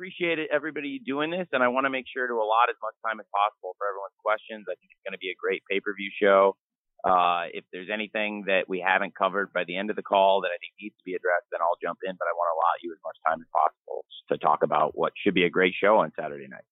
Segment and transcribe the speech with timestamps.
[0.00, 2.96] appreciate it, everybody doing this, and I want to make sure to allot as much
[3.04, 4.64] time as possible for everyone's questions.
[4.64, 6.56] I think it's going to be a great pay per view show.
[7.04, 10.48] Uh, if there's anything that we haven't covered by the end of the call that
[10.48, 12.16] I think needs to be addressed, then I'll jump in.
[12.16, 15.12] But I want to allot you as much time as possible to talk about what
[15.20, 16.64] should be a great show on Saturday night.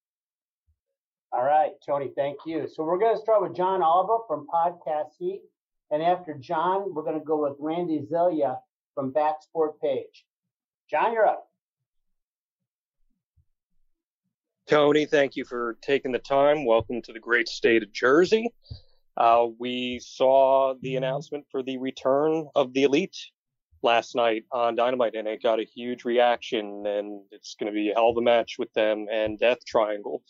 [1.36, 2.64] All right, Tony, thank you.
[2.64, 5.44] So we're going to start with John Oliver from Podcast Heat.
[5.92, 8.56] And after John, we're going to go with Randy Zelia
[8.96, 10.24] from Backsport Page.
[10.88, 11.47] John, you're up.
[14.68, 16.66] Tony, thank you for taking the time.
[16.66, 18.52] Welcome to the great state of Jersey.
[19.16, 23.16] Uh, we saw the announcement for the return of the Elite
[23.82, 26.84] last night on Dynamite, and it got a huge reaction.
[26.86, 30.22] And it's going to be a hell of a match with them and Death Triangle.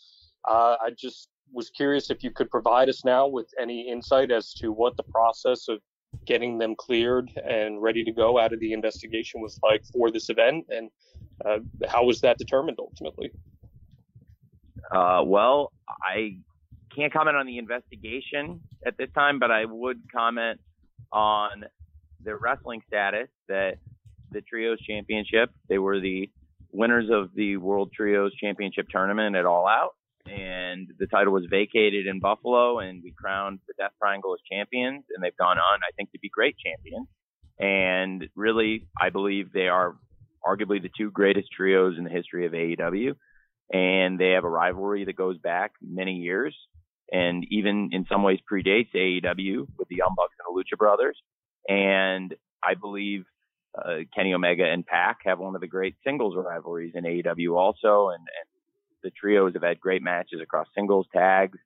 [0.47, 4.53] Uh, I just was curious if you could provide us now with any insight as
[4.53, 5.81] to what the process of
[6.25, 10.29] getting them cleared and ready to go out of the investigation was like for this
[10.29, 10.89] event, and
[11.45, 13.31] uh, how was that determined ultimately?
[14.91, 16.37] Uh, well, I
[16.95, 20.59] can't comment on the investigation at this time, but I would comment
[21.11, 21.65] on
[22.23, 23.77] the wrestling status that
[24.31, 26.29] the Trios Championship, they were the
[26.71, 29.95] winners of the World Trios Championship tournament at All Out
[30.29, 35.05] and the title was vacated in Buffalo, and we crowned the Death Triangle as champions,
[35.13, 37.07] and they've gone on, I think, to be great champions.
[37.59, 39.95] And really, I believe they are
[40.45, 43.15] arguably the two greatest trios in the history of AEW,
[43.71, 46.55] and they have a rivalry that goes back many years,
[47.11, 51.17] and even in some ways predates AEW with the Young Bucks and the Lucha Brothers.
[51.67, 53.25] And I believe
[53.77, 58.09] uh, Kenny Omega and PAC have one of the great singles rivalries in AEW also,
[58.09, 58.49] and, and
[59.03, 61.57] the trios have had great matches across singles tags.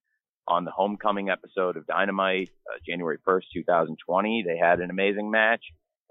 [0.45, 5.63] On the homecoming episode of Dynamite, uh, January 1st, 2020, they had an amazing match.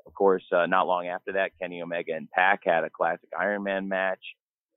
[0.06, 3.62] Of course, uh, not long after that, Kenny Omega and PAC had a classic Iron
[3.62, 4.20] Man match.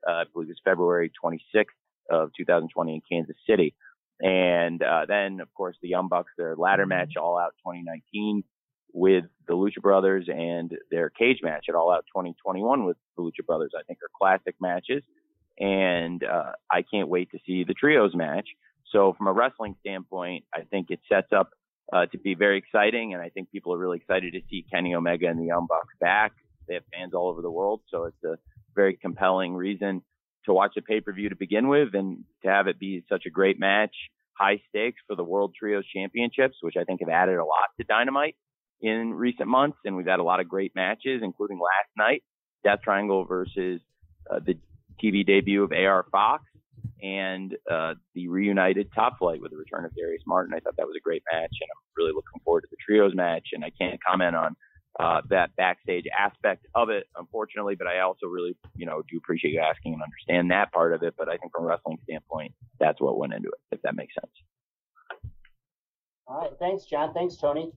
[0.08, 1.66] Uh, I believe it was February 26th
[2.10, 3.76] of 2020 in Kansas City.
[4.22, 8.44] And uh, then, of course, the Young Bucks, their ladder match, All Out 2019,
[8.94, 13.46] with the Lucha Brothers, and their cage match at All Out 2021 with the Lucha
[13.46, 15.04] Brothers, I think are classic matches
[15.60, 18.48] and uh, I can't wait to see the trios match.
[18.92, 21.52] So from a wrestling standpoint, I think it sets up
[21.94, 24.96] uh, to be very exciting, and I think people are really excited to see Kenny
[24.96, 26.34] Omega and the Young Bucks back.
[26.68, 28.38] They have fans all over the world, so it's a
[28.76, 30.02] very compelling reason
[30.46, 33.24] to watch a pay per view to begin with, and to have it be such
[33.26, 33.96] a great match,
[34.38, 37.86] high stakes for the World Trios Championships, which I think have added a lot to
[37.86, 38.36] Dynamite
[38.82, 42.24] in recent months, and we've had a lot of great matches, including last night,
[42.64, 43.82] Death Triangle versus
[44.30, 44.58] uh, the
[45.04, 46.44] TV debut of AR Fox
[47.02, 50.54] and uh, the reunited Top Flight with the return of Darius Martin.
[50.54, 53.14] I thought that was a great match, and I'm really looking forward to the trios
[53.16, 53.50] match.
[53.54, 54.56] And I can't comment on
[55.00, 59.52] uh, that backstage aspect of it, unfortunately, but I also really, you know, do appreciate
[59.52, 61.16] you asking and understand that part of it.
[61.18, 64.14] But I think from a wrestling standpoint, that's what went into it, if that makes
[64.16, 64.32] sense.
[66.28, 66.52] All right.
[66.60, 67.14] Thanks, John.
[67.14, 67.72] Thanks, Tony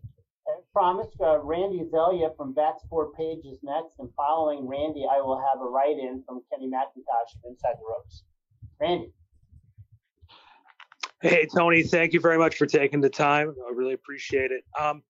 [0.49, 5.39] I promised, uh, Randy Zelia from Backsport Page is next, and following Randy, I will
[5.39, 8.23] have a write-in from Kenny McIntosh from Inside the Ropes.
[8.81, 9.13] Randy.
[11.21, 13.55] Hey, Tony, thank you very much for taking the time.
[13.67, 14.65] I really appreciate it.
[14.81, 15.03] Um,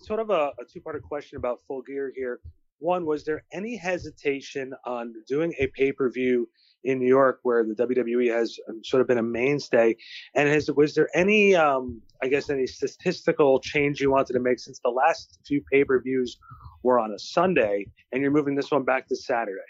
[0.00, 2.40] sort of a, a two-part question about Full Gear here.
[2.78, 6.48] One, was there any hesitation on doing a pay-per-view
[6.84, 9.96] in New York where the WWE has um, sort of been a mainstay.
[10.34, 14.58] And has, was there any, um, I guess, any statistical change you wanted to make
[14.58, 16.38] since the last few pay per views
[16.82, 19.60] were on a Sunday and you're moving this one back to Saturday?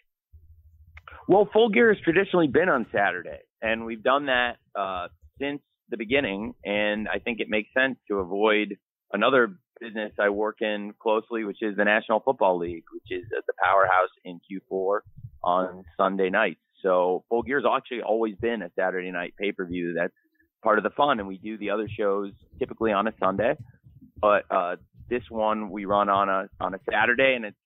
[1.28, 5.08] Well, Full Gear has traditionally been on Saturday, and we've done that uh,
[5.40, 6.54] since the beginning.
[6.64, 8.76] And I think it makes sense to avoid
[9.12, 13.52] another business I work in closely, which is the National Football League, which is the
[13.62, 15.00] powerhouse in Q4
[15.42, 16.60] on Sunday nights.
[16.82, 19.94] So Full Gear's actually always been a Saturday night pay per view.
[19.96, 20.12] That's
[20.62, 23.54] part of the fun, and we do the other shows typically on a Sunday.
[24.20, 24.76] But uh,
[25.08, 27.56] this one we run on a on a Saturday, and it's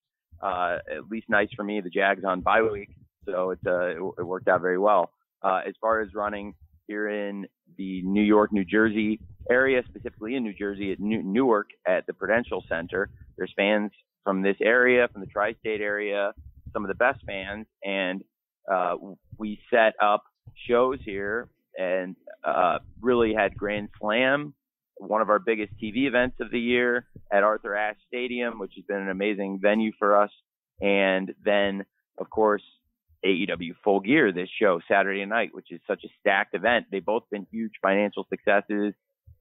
[0.42, 1.80] uh, at least nice for me.
[1.80, 2.90] The Jags on bye week,
[3.26, 5.10] so it's uh, it, it worked out very well.
[5.42, 6.54] Uh, as far as running
[6.86, 7.46] here in
[7.76, 9.20] the New York, New Jersey
[9.50, 13.90] area, specifically in New Jersey at New- Newark at the Prudential Center, there's fans
[14.22, 16.32] from this area, from the tri-state area,
[16.72, 18.22] some of the best fans, and
[18.70, 18.96] uh,
[19.38, 20.24] we set up
[20.68, 21.48] shows here
[21.78, 24.54] and uh, really had Grand Slam,
[24.96, 28.84] one of our biggest TV events of the year at Arthur Ashe Stadium, which has
[28.86, 30.30] been an amazing venue for us.
[30.80, 31.84] And then,
[32.18, 32.62] of course,
[33.24, 36.86] AEW Full Gear, this show Saturday night, which is such a stacked event.
[36.90, 38.94] They've both been huge financial successes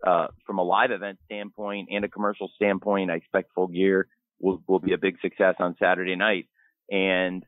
[0.06, 3.12] uh, from a live event standpoint and a commercial standpoint.
[3.12, 4.08] I expect Full Gear
[4.40, 6.48] will will be a big success on Saturday night.
[6.90, 7.46] And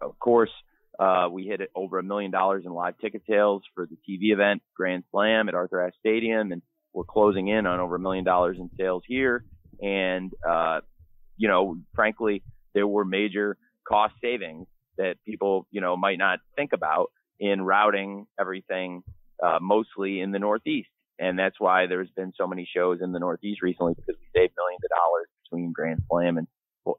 [0.00, 0.50] of course,
[0.98, 4.62] Uh, we hit over a million dollars in live ticket sales for the TV event
[4.74, 6.60] Grand Slam at Arthur Ashe Stadium, and
[6.92, 9.44] we're closing in on over a million dollars in sales here.
[9.80, 10.80] And uh,
[11.36, 12.42] you know, frankly,
[12.74, 13.56] there were major
[13.86, 14.66] cost savings
[14.98, 17.10] that people you know might not think about
[17.40, 19.02] in routing everything
[19.42, 20.88] uh, mostly in the Northeast.
[21.20, 24.52] And that's why there's been so many shows in the Northeast recently because we saved
[24.56, 26.46] millions of dollars between Grand Slam and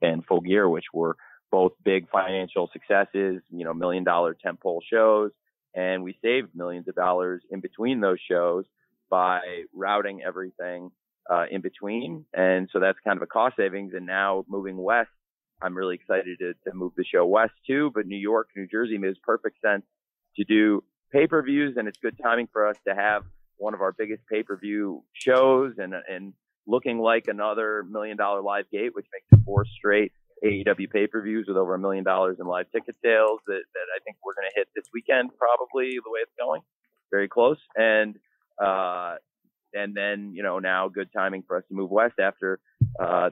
[0.02, 1.16] and Full Gear, which were
[1.52, 5.32] both big financial successes, you know, million dollar tentpole shows,
[5.74, 8.66] and we saved millions of dollars in between those shows
[9.10, 9.40] by
[9.74, 10.92] routing everything
[11.30, 13.94] uh, in between, and so that's kind of a cost savings.
[13.96, 15.10] And now moving west,
[15.62, 17.92] I'm really excited to, to move the show west too.
[17.94, 19.84] But New York, New Jersey makes perfect sense
[20.36, 23.24] to do pay-per-views, and it's good timing for us to have
[23.58, 26.34] one of our biggest pay-per-view shows and and
[26.68, 30.12] looking like another million dollar live gate, which makes four straight
[30.44, 34.18] AEW pay-per-views with over a million dollars in live ticket sales that, that I think
[34.24, 36.62] we're going to hit this weekend, probably the way it's going,
[37.12, 37.58] very close.
[37.76, 38.16] And,
[38.64, 39.16] uh,
[39.74, 42.60] and then, you know, now good timing for us to move west after,
[43.00, 43.32] uh,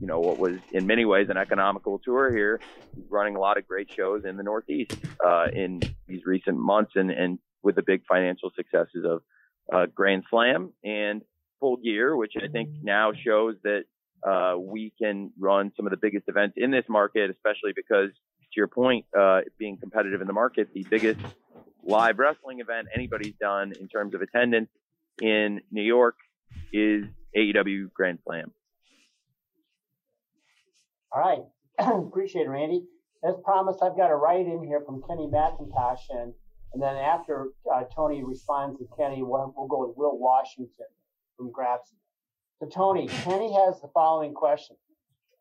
[0.00, 2.60] you know, what was in many ways an economical tour here,
[3.08, 4.94] running a lot of great shows in the Northeast,
[5.24, 9.22] uh, in these recent months and, and with the big financial successes of,
[9.72, 11.22] uh, Grand Slam and
[11.60, 13.84] Full Gear, which I think now shows that
[14.26, 18.56] uh, we can run some of the biggest events in this market, especially because, to
[18.56, 21.20] your point, uh, being competitive in the market, the biggest
[21.82, 24.68] live wrestling event anybody's done in terms of attendance
[25.20, 26.16] in New York
[26.72, 27.04] is
[27.36, 28.52] AEW Grand Slam.
[31.16, 31.40] All right.
[31.78, 32.84] Appreciate it, Randy.
[33.24, 36.34] As promised, I've got a write in here from Kenny McIntosh, and,
[36.74, 40.84] and then after uh, Tony responds to Kenny, we'll, we'll go with Will Washington
[41.38, 41.96] from Grapsody.
[42.60, 44.76] So Tony, Kenny has the following question.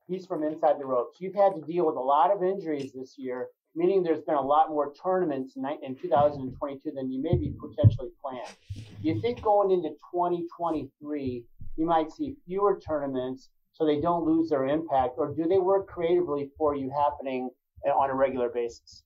[0.07, 1.19] He's from inside the ropes.
[1.19, 4.41] You've had to deal with a lot of injuries this year, meaning there's been a
[4.41, 8.55] lot more tournaments in 2022 than you maybe potentially planned.
[8.75, 11.43] Do you think going into 2023,
[11.75, 15.87] you might see fewer tournaments so they don't lose their impact, or do they work
[15.87, 17.49] creatively for you happening
[17.85, 19.03] on a regular basis?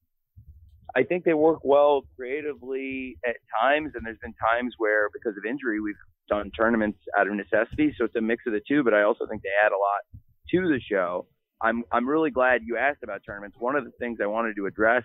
[0.96, 5.46] I think they work well creatively at times, and there's been times where, because of
[5.46, 5.96] injury, we've
[6.30, 7.94] done tournaments out of necessity.
[7.98, 10.22] So it's a mix of the two, but I also think they add a lot
[10.52, 11.26] to the show.
[11.62, 13.58] I'm I'm really glad you asked about tournaments.
[13.60, 15.04] One of the things I wanted to address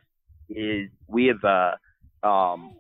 [0.49, 2.77] is we have uh, um,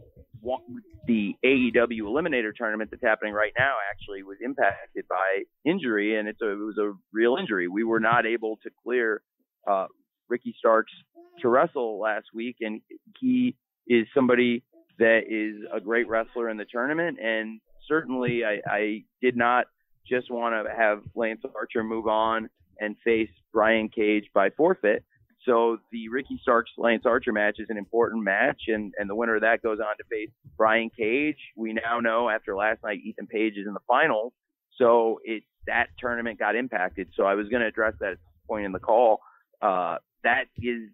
[1.06, 6.40] the AEW Eliminator tournament that's happening right now actually was impacted by injury, and it's
[6.42, 7.68] a, it was a real injury.
[7.68, 9.22] We were not able to clear
[9.68, 9.86] uh,
[10.28, 10.92] Ricky Starks
[11.40, 12.80] to wrestle last week, and
[13.20, 13.56] he
[13.86, 14.62] is somebody
[14.98, 19.66] that is a great wrestler in the tournament, and certainly I, I did not
[20.08, 22.48] just want to have Lance Archer move on
[22.78, 25.04] and face Brian Cage by forfeit.
[25.44, 29.36] So the Ricky Starks Lance Archer match is an important match, and, and the winner
[29.36, 31.38] of that goes on to face Brian Cage.
[31.56, 34.32] We now know after last night Ethan Page is in the finals,
[34.78, 37.08] so it that tournament got impacted.
[37.16, 39.20] So I was going to address that point in the call.
[39.62, 40.90] Uh, that is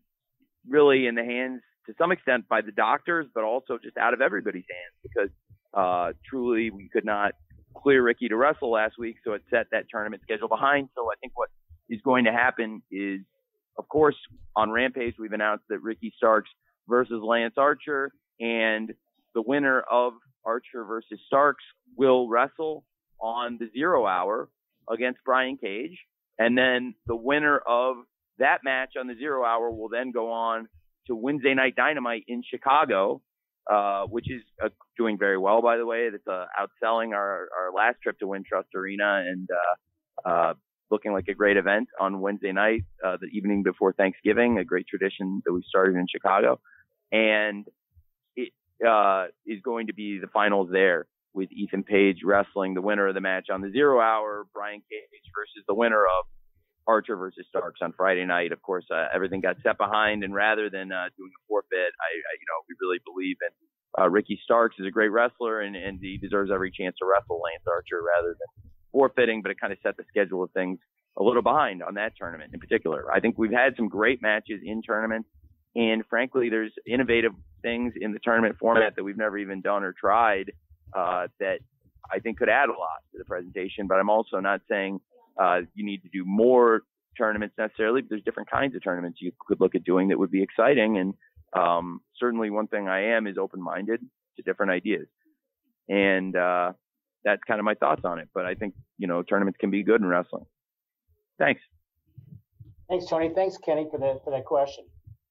[0.69, 4.20] really in the hands to some extent by the doctors, but also just out of
[4.20, 5.31] everybody's hands because
[5.75, 7.32] uh, truly, we could not
[7.76, 10.88] clear Ricky to wrestle last week, so it set that tournament schedule behind.
[10.97, 11.49] So I think what
[11.88, 13.20] is going to happen is,
[13.79, 14.17] of course,
[14.57, 16.51] on Rampage, we've announced that Ricky Starks
[16.89, 18.93] versus Lance Archer, and
[19.35, 21.65] the winner of Archer versus Starks
[21.97, 22.85] will wrestle
[23.21, 24.49] on the zero hour
[24.91, 25.99] against Brian Cage.
[26.39, 27.97] And then the winner of
[28.39, 30.69] that match on the zero hour will then go on
[31.07, 33.21] to Wednesday Night Dynamite in Chicago
[33.71, 36.09] uh, which is uh, doing very well, by the way.
[36.11, 40.55] That's uh, outselling our, our last trip to Wintrust Arena and uh, uh,
[40.90, 44.87] looking like a great event on Wednesday night, uh, the evening before Thanksgiving, a great
[44.87, 46.61] tradition that we started in Chicago.
[47.12, 47.66] And
[48.37, 48.52] it
[48.87, 53.14] uh, is going to be the finals there with Ethan Page wrestling the winner of
[53.14, 56.26] the match on the zero hour, Brian Cage versus the winner of
[56.87, 58.50] Archer versus Starks on Friday night.
[58.52, 61.70] Of course, uh, everything got set behind, and rather than uh, doing a forfeit,
[62.00, 65.61] I, I, you know, we really believe in uh, Ricky Starks is a great wrestler,
[65.61, 69.42] and, and he deserves every chance to wrestle Lance Archer rather than forfeiting.
[69.42, 70.78] But it kind of set the schedule of things
[71.18, 73.12] a little behind on that tournament in particular.
[73.12, 75.28] I think we've had some great matches in tournaments,
[75.75, 77.32] and frankly, there's innovative
[77.62, 80.52] things in the tournament format that we've never even done or tried
[80.97, 81.59] uh, that
[82.11, 83.87] I think could add a lot to the presentation.
[83.87, 85.00] But I'm also not saying
[85.40, 86.82] uh, you need to do more
[87.16, 90.30] tournaments necessarily, but there's different kinds of tournaments you could look at doing that would
[90.30, 90.99] be exciting.
[90.99, 91.14] And
[91.52, 94.00] um, certainly, one thing I am is open-minded
[94.37, 95.06] to different ideas,
[95.88, 96.73] and uh,
[97.25, 98.29] that's kind of my thoughts on it.
[98.35, 100.47] But I think you know tournaments can be good in wrestling.
[101.39, 101.61] Thanks.
[102.89, 103.31] Thanks, Tony.
[103.35, 104.85] Thanks, Kenny, for that for that question.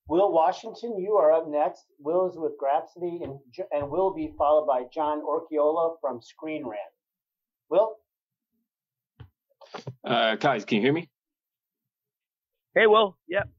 [0.10, 1.86] Will Washington, you are up next.
[2.00, 3.38] Will is with Grapsody and,
[3.72, 6.82] and will be followed by John Orchiola from Screen Rant.
[7.70, 7.96] Will?
[10.04, 11.08] Uh, guys, can you hear me?
[12.74, 13.16] Hey, Will.
[13.28, 13.50] Yep.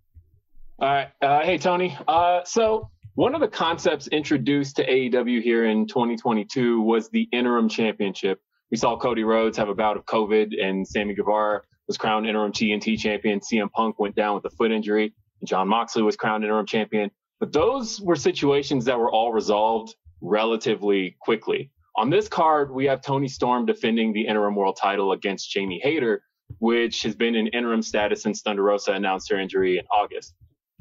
[0.80, 1.08] All right.
[1.22, 1.96] Uh, hey, Tony.
[2.08, 7.68] Uh, so one of the concepts introduced to AEW here in 2022 was the interim
[7.68, 8.40] championship.
[8.70, 12.50] We saw Cody Rhodes have a bout of COVID, and Sammy Guevara was crowned interim
[12.50, 13.40] TNT champion.
[13.40, 15.12] CM Punk went down with a foot injury.
[15.42, 17.10] And Jon Moxley was crowned interim champion.
[17.40, 21.70] But those were situations that were all resolved relatively quickly.
[21.96, 26.22] On this card, we have Toni Storm defending the interim world title against Jamie Hayter,
[26.58, 30.34] which has been in interim status since Thunder Rosa announced her injury in August.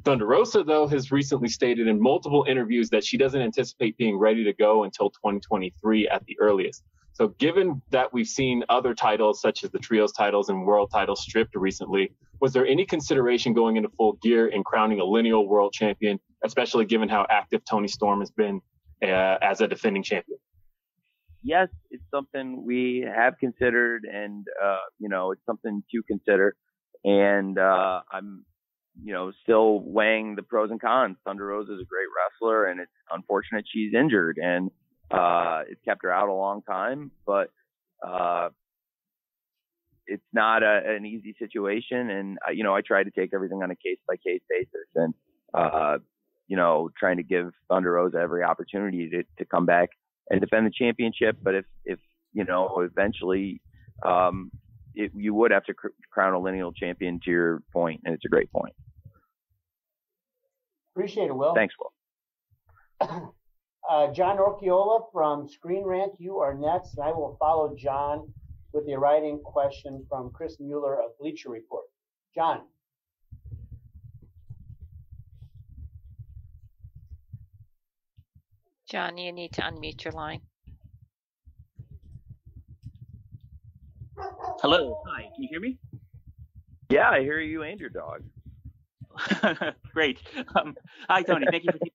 [0.03, 4.43] Thunder Rosa, though, has recently stated in multiple interviews that she doesn't anticipate being ready
[4.43, 6.83] to go until 2023 at the earliest.
[7.13, 11.21] So, given that we've seen other titles, such as the Trios titles and World titles,
[11.21, 15.73] stripped recently, was there any consideration going into full gear in crowning a lineal world
[15.73, 18.61] champion, especially given how active Toni Storm has been
[19.03, 20.37] uh, as a defending champion?
[21.43, 26.55] Yes, it's something we have considered, and uh, you know, it's something to consider.
[27.03, 28.45] And uh, I'm,
[29.03, 31.17] you know, still weighing the pros and cons.
[31.25, 34.71] Thunder Rosa is a great wrestler, and it's unfortunate she's injured, and
[35.11, 37.49] uh, it's kept her out a long time, but
[38.05, 38.49] uh,
[40.07, 42.09] it's not a, an easy situation.
[42.09, 44.87] And uh, you know, I try to take everything on a case by case basis,
[44.95, 45.13] and
[45.53, 45.97] uh,
[46.47, 49.89] you know, trying to give Thunder Rosa every opportunity to, to come back
[50.29, 51.37] and defend the championship.
[51.41, 51.99] But if if
[52.33, 53.61] you know, eventually,
[54.05, 54.51] um,
[54.95, 58.25] it, you would have to cr- crown a lineal champion to your point, and it's
[58.25, 58.73] a great point.
[60.99, 61.55] Appreciate it, Will.
[61.55, 63.35] Thanks, Will.
[63.89, 68.31] Uh, John Orchiola from Screen Rant, you are next, and I will follow John
[68.71, 71.85] with the writing question from Chris Mueller of Bleacher Report.
[72.35, 72.61] John.
[78.87, 80.41] John, you need to unmute your line.
[84.61, 85.01] Hello.
[85.07, 85.23] Hi.
[85.33, 85.79] Can you hear me?
[86.91, 88.21] Yeah, I hear you and your dog.
[89.93, 90.19] Great.
[90.55, 90.75] Um,
[91.09, 91.45] hi, Tony.
[91.51, 91.93] Thank you for taking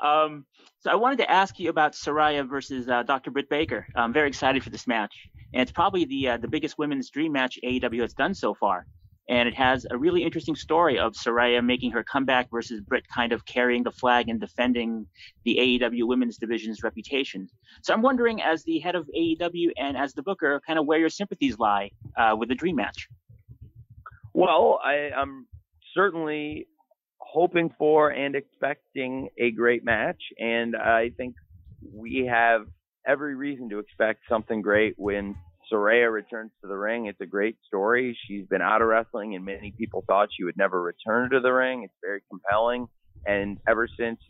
[0.00, 0.44] um,
[0.80, 3.30] so I wanted to ask you about Saraya versus uh, Dr.
[3.30, 3.86] Britt Baker.
[3.96, 5.14] I'm very excited for this match,
[5.52, 8.86] and it's probably the uh, the biggest women's dream match AEW has done so far.
[9.30, 13.32] And it has a really interesting story of Saraya making her comeback versus Britt kind
[13.32, 15.06] of carrying the flag and defending
[15.44, 17.46] the AEW women's division's reputation.
[17.82, 20.98] So I'm wondering, as the head of AEW and as the booker, kind of where
[20.98, 23.06] your sympathies lie uh, with the dream match.
[24.32, 25.46] Well, I, I'm
[25.98, 26.68] certainly
[27.18, 30.22] hoping for and expecting a great match.
[30.38, 31.34] And I think
[31.92, 32.62] we have
[33.06, 35.34] every reason to expect something great when
[35.70, 37.06] Saraya returns to the ring.
[37.06, 38.16] It's a great story.
[38.26, 41.50] She's been out of wrestling, and many people thought she would never return to the
[41.50, 41.82] ring.
[41.84, 42.86] It's very compelling.
[43.26, 44.20] And ever since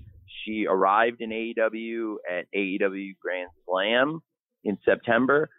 [0.44, 4.20] she arrived in AEW at AEW Grand Slam
[4.64, 5.50] in September,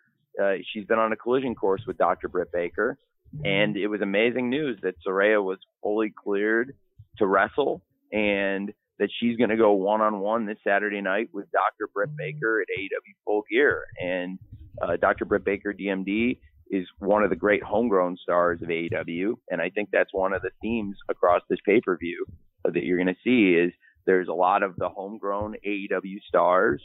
[0.42, 2.28] uh, she's been on a collision course with Dr.
[2.28, 2.98] Britt Baker.
[3.44, 6.76] And it was amazing news that Saraya was fully cleared
[7.18, 7.82] to wrestle
[8.12, 11.90] and that she's going to go one on one this Saturday night with Dr.
[11.94, 13.84] Britt Baker at AEW Full Gear.
[14.02, 14.40] And
[14.82, 15.26] uh, Dr.
[15.26, 16.38] Britt Baker, DMD,
[16.70, 19.36] is one of the great homegrown stars of AEW.
[19.50, 22.26] And I think that's one of the themes across this pay per view
[22.66, 23.72] that you're going to see is
[24.06, 26.82] there's a lot of the homegrown AEW stars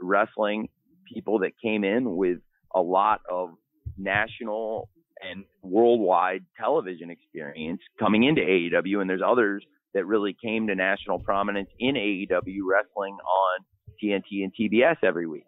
[0.00, 0.68] wrestling
[1.12, 2.38] people that came in with
[2.74, 3.50] a lot of
[3.96, 4.88] national
[5.22, 11.18] and worldwide television experience coming into AEW, and there's others that really came to national
[11.18, 13.64] prominence in AEW wrestling on
[14.02, 15.46] TNT and TBS every week,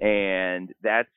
[0.00, 1.08] and that's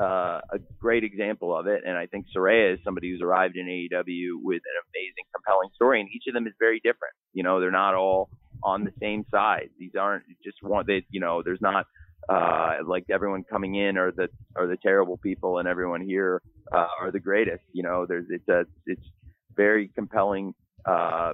[0.00, 1.82] uh, a great example of it.
[1.86, 6.00] And I think Saraya is somebody who's arrived in AEW with an amazing, compelling story,
[6.00, 7.14] and each of them is very different.
[7.32, 8.30] You know, they're not all
[8.62, 9.70] on the same side.
[9.78, 10.84] These aren't just one.
[10.86, 11.86] That you know, there's not
[12.28, 16.40] uh, like everyone coming in are the are the terrible people, and everyone here
[16.72, 17.62] uh, are the greatest.
[17.72, 19.04] You know, there's it's a it's
[19.56, 21.32] very compelling uh,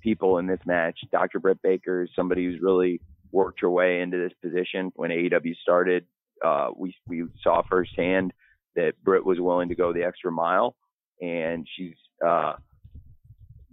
[0.00, 0.98] people in this match.
[1.10, 1.40] Dr.
[1.40, 3.00] Britt Baker is somebody who's really
[3.32, 4.92] worked her way into this position.
[4.94, 6.06] When AEW started,
[6.44, 8.32] uh, we we saw firsthand
[8.76, 10.76] that Britt was willing to go the extra mile,
[11.20, 12.54] and she's uh,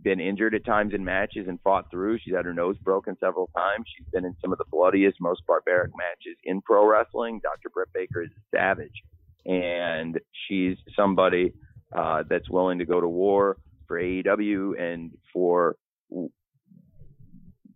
[0.07, 2.17] been injured at times in matches and fought through.
[2.19, 3.85] She's had her nose broken several times.
[3.93, 7.41] She's been in some of the bloodiest, most barbaric matches in pro wrestling.
[7.43, 7.69] Dr.
[7.73, 9.03] Britt Baker is a savage,
[9.45, 11.51] and she's somebody
[11.93, 15.75] uh, that's willing to go to war for AEW and for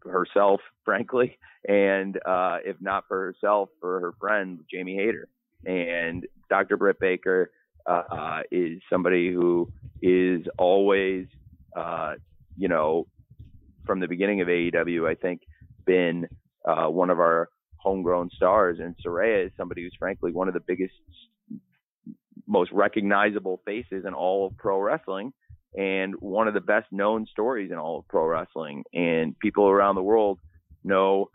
[0.05, 5.27] herself, frankly, and uh, if not for herself, for her friend Jamie Hayter.
[5.65, 6.77] And Dr.
[6.77, 7.51] Britt Baker
[7.85, 9.69] uh, is somebody who
[10.01, 11.27] is always
[11.75, 12.13] uh,
[12.57, 13.07] you know,
[13.85, 15.41] from the beginning of AEW, I think,
[15.85, 16.27] been
[16.65, 18.79] uh, one of our homegrown stars.
[18.79, 20.93] And Saraya is somebody who's frankly one of the biggest,
[22.47, 25.33] most recognizable faces in all of pro wrestling
[25.73, 28.83] and one of the best known stories in all of pro wrestling.
[28.93, 30.39] And people around the world
[30.83, 31.29] know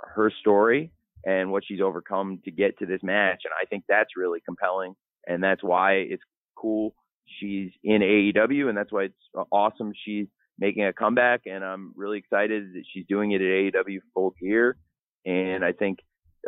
[0.00, 0.92] her story
[1.24, 3.42] and what she's overcome to get to this match.
[3.44, 4.94] And I think that's really compelling.
[5.26, 6.22] And that's why it's
[6.56, 6.94] cool
[7.40, 8.68] she's in AEW.
[8.68, 10.26] And that's why it's awesome she's
[10.58, 11.42] making a comeback.
[11.46, 14.76] And I'm really excited that she's doing it at AEW full gear.
[15.24, 15.98] And I think,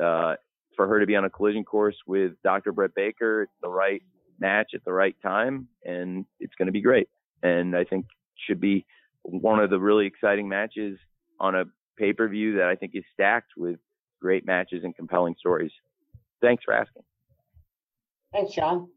[0.03, 0.35] uh,
[0.77, 2.73] for her to be on a collision course with Dr.
[2.73, 4.03] Britt Baker, it's the right
[4.39, 7.09] match at the right time, and it's going to be great.
[7.43, 8.07] And I think
[8.47, 8.87] should be
[9.23, 10.99] one of the really exciting matches
[11.39, 11.65] on a
[11.99, 13.79] pay per view that I think is stacked with
[14.21, 15.73] great matches and compelling stories.
[16.41, 17.03] Thanks for asking.
[18.33, 18.89] Thanks, John.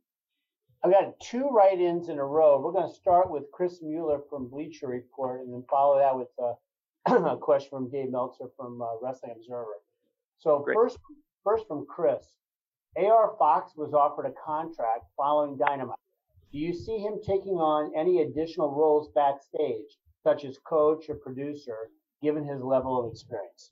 [0.84, 2.60] I've got two write-ins in a row.
[2.60, 6.28] We're going to start with Chris Mueller from Bleacher Report, and then follow that with
[6.38, 9.80] uh, a question from Dave Meltzer from uh, Wrestling Observer.
[10.40, 10.76] So Great.
[10.76, 10.98] first,
[11.46, 12.26] first from Chris.
[12.98, 15.96] AR Fox was offered a contract following Dynamite.
[16.52, 21.92] Do you see him taking on any additional roles backstage, such as coach or producer,
[22.22, 23.72] given his level of experience?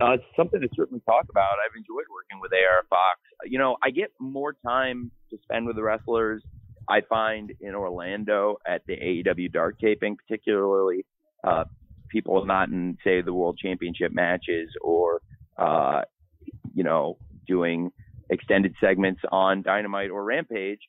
[0.00, 1.54] Uh, it's something to certainly talk about.
[1.64, 3.18] I've enjoyed working with AR Fox.
[3.44, 6.42] You know, I get more time to spend with the wrestlers.
[6.88, 11.06] I find in Orlando at the AEW Dark taping, particularly
[11.42, 11.64] uh,
[12.08, 15.22] people not in, say, the World Championship matches or
[15.58, 16.02] uh,
[16.74, 17.90] you know, doing
[18.30, 20.80] extended segments on Dynamite or Rampage,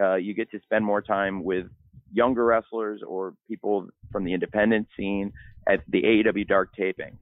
[0.00, 1.66] uh, you get to spend more time with
[2.12, 5.32] younger wrestlers or people from the independent scene
[5.68, 7.18] at the AEW Dark tapings.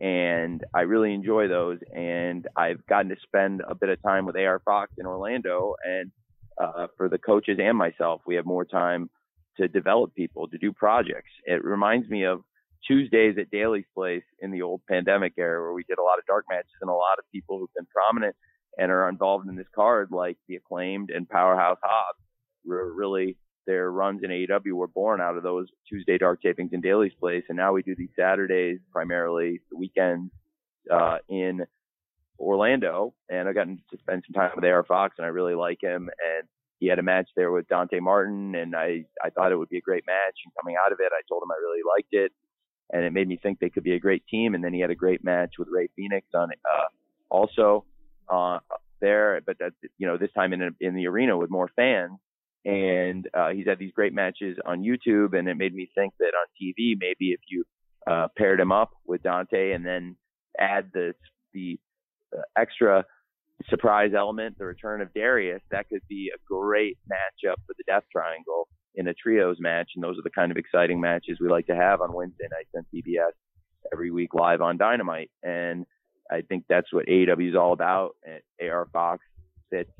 [0.00, 1.78] And I really enjoy those.
[1.94, 5.74] And I've gotten to spend a bit of time with AR Fox in Orlando.
[5.84, 6.12] And
[6.60, 9.10] uh, for the coaches and myself, we have more time
[9.58, 11.30] to develop people, to do projects.
[11.44, 12.42] It reminds me of
[12.86, 16.26] Tuesdays at Daly's Place in the old pandemic era where we did a lot of
[16.26, 18.36] dark matches and a lot of people who've been prominent
[18.78, 22.20] and are involved in this card, like the acclaimed and powerhouse Hobbs,
[22.64, 23.36] were really
[23.68, 27.44] their runs in AEW were born out of those Tuesday dark tapings in Daly's Place.
[27.48, 30.32] And now we do these Saturdays, primarily the weekends,
[30.90, 31.66] uh, in
[32.40, 33.12] Orlando.
[33.28, 36.08] And I've gotten to spend some time with AR Fox and I really like him.
[36.08, 36.48] And
[36.80, 39.78] he had a match there with Dante Martin and I, I thought it would be
[39.78, 40.36] a great match.
[40.44, 42.32] And coming out of it, I told him I really liked it
[42.90, 44.54] and it made me think they could be a great team.
[44.54, 46.84] And then he had a great match with Rey Fenix on uh,
[47.28, 47.84] also
[48.30, 48.60] uh,
[49.00, 52.18] there, but that you know this time in in the arena with more fans.
[52.68, 56.32] And uh, he's had these great matches on YouTube, and it made me think that
[56.34, 57.64] on TV maybe if you
[58.06, 60.16] uh, paired him up with Dante and then
[60.60, 61.14] add the
[61.54, 61.78] the
[62.36, 63.06] uh, extra
[63.70, 68.04] surprise element, the return of Darius, that could be a great matchup for the Death
[68.12, 71.66] Triangle in a trios match, and those are the kind of exciting matches we like
[71.68, 73.32] to have on Wednesday nights on TBS
[73.94, 75.30] every week live on Dynamite.
[75.42, 75.86] And
[76.30, 78.16] I think that's what AEW is all about.
[78.26, 79.24] And AR Fox
[79.70, 79.90] fits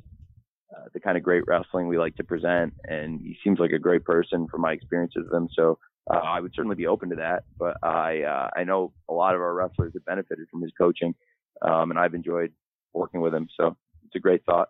[0.75, 3.79] uh, the kind of great wrestling we like to present, and he seems like a
[3.79, 5.49] great person from my experiences with him.
[5.55, 5.79] So
[6.11, 7.45] uh, I would certainly be open to that.
[7.59, 11.15] But I uh, I know a lot of our wrestlers have benefited from his coaching,
[11.63, 12.53] um, and I've enjoyed
[12.93, 13.49] working with him.
[13.57, 13.77] So
[14.07, 14.69] it's a great thought.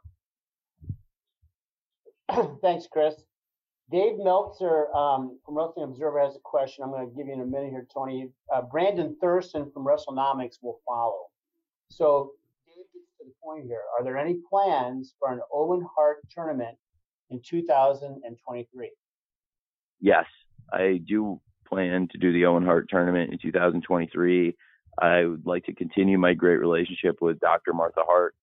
[2.63, 3.15] Thanks, Chris.
[3.91, 6.85] Dave Meltzer um, from Wrestling Observer has a question.
[6.85, 8.31] I'm going to give you in a minute here, Tony.
[8.53, 11.29] Uh, Brandon Thurston from WrestleNomics will follow.
[11.89, 12.33] So,
[13.29, 13.83] the point here.
[13.99, 16.77] Are there any plans for an Owen Hart tournament
[17.31, 18.91] in 2023?
[20.01, 20.25] Yes,
[20.73, 24.57] I do plan to do the Owen Hart tournament in 2023.
[25.01, 27.73] I would like to continue my great relationship with Dr.
[27.73, 28.35] Martha Hart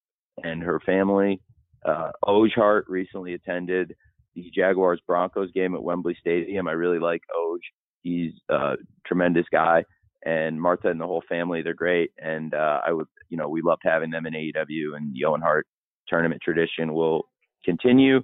[0.44, 1.42] and her family.
[1.86, 3.96] Uh, Oje Hart recently attended
[4.36, 6.68] the Jaguars Broncos game at Wembley Stadium.
[6.68, 7.62] I really like Oje.
[8.02, 9.84] He's a tremendous guy,
[10.26, 12.12] and Martha and the whole family, they're great.
[12.18, 15.42] And uh, I would, you know, we loved having them in AEW, and the Owen
[15.42, 15.68] Hart
[16.08, 17.28] tournament tradition will
[17.64, 18.22] continue.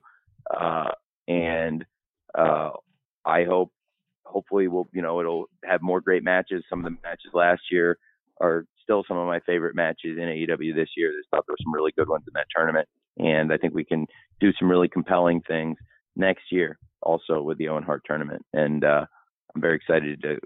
[0.56, 0.90] Uh,
[1.28, 1.86] and
[2.38, 2.72] uh,
[3.26, 3.72] I hope,
[4.26, 6.64] hopefully, we'll, you know, it'll have more great matches.
[6.70, 7.98] Some of the matches last year
[8.40, 11.12] are still some of my favorite matches in AEW this year.
[11.12, 12.88] There's thought there were some really good ones in that tournament,
[13.18, 14.08] and I think we can
[14.40, 15.78] do some really compelling things
[16.16, 18.44] next year also with the Owen Hart tournament.
[18.54, 19.06] And uh,
[19.56, 20.40] I'm very excited to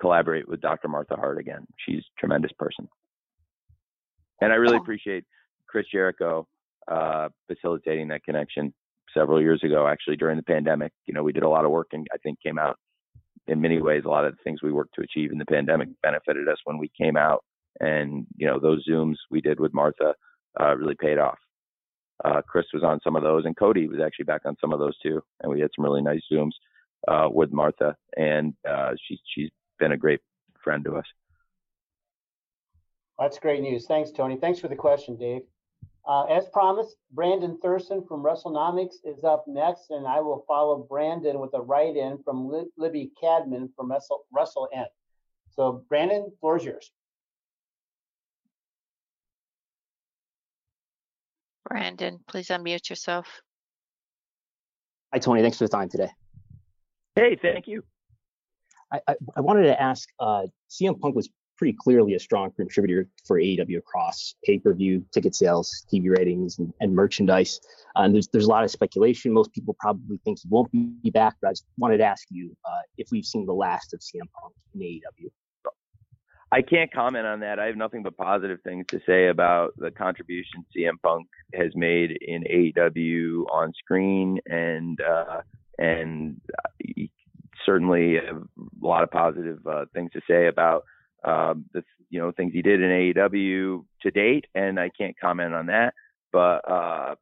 [0.00, 0.88] collaborate with Dr.
[0.88, 1.66] Martha Hart again.
[1.86, 2.88] She's a tremendous person.
[4.40, 5.24] And I really appreciate
[5.68, 6.46] Chris Jericho
[6.88, 8.72] uh, facilitating that connection
[9.14, 10.92] several years ago, actually during the pandemic.
[11.06, 12.76] You know, we did a lot of work and I think came out
[13.46, 14.02] in many ways.
[14.06, 16.78] A lot of the things we worked to achieve in the pandemic benefited us when
[16.78, 17.44] we came out.
[17.80, 20.14] And, you know, those Zooms we did with Martha
[20.60, 21.38] uh, really paid off
[22.24, 24.78] uh, Chris was on some of those, and Cody was actually back on some of
[24.78, 25.22] those too.
[25.40, 26.52] And we had some really nice zooms.
[27.08, 29.48] uh, with Martha, and uh, she's she's
[29.80, 30.20] been a great
[30.62, 31.06] friend to us.
[33.18, 33.86] That's great news.
[33.86, 34.36] Thanks, Tony.
[34.36, 35.42] Thanks for the question, Dave.
[36.06, 41.38] Uh, as promised, Brandon Thurston from WrestleNomics is up next, and I will follow Brandon
[41.38, 44.86] with a write-in from Libby Cadman from Wrestle, Wrestle N.
[45.50, 46.90] So, Brandon, floor is yours.
[51.68, 53.42] Brandon, please unmute yourself.
[55.12, 55.42] Hi, Tony.
[55.42, 56.10] Thanks for the time today.
[57.14, 57.84] Hey, thank you.
[58.92, 61.28] I, I, I wanted to ask uh, CM Punk was
[61.60, 66.94] pretty clearly a strong contributor for AEW across pay-per-view, ticket sales, TV ratings, and, and
[66.94, 67.60] merchandise.
[67.96, 69.30] Uh, and there's there's a lot of speculation.
[69.30, 72.56] Most people probably think he won't be back, but I just wanted to ask you
[72.64, 75.30] uh, if we've seen the last of CM Punk in AEW.
[76.52, 77.60] I can't comment on that.
[77.60, 82.18] I have nothing but positive things to say about the contribution CM Punk has made
[82.22, 85.42] in AEW on screen, and uh,
[85.78, 86.40] and
[87.64, 88.40] certainly a
[88.80, 90.84] lot of positive uh, things to say about
[91.24, 95.54] um, the you know things he did in AEW to date, and I can't comment
[95.54, 95.94] on that.
[96.32, 97.14] But uh,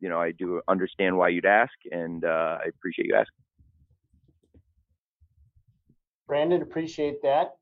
[0.00, 3.42] you know, I do understand why you'd ask, and uh, I appreciate you asking.
[6.26, 7.54] Brandon, appreciate that.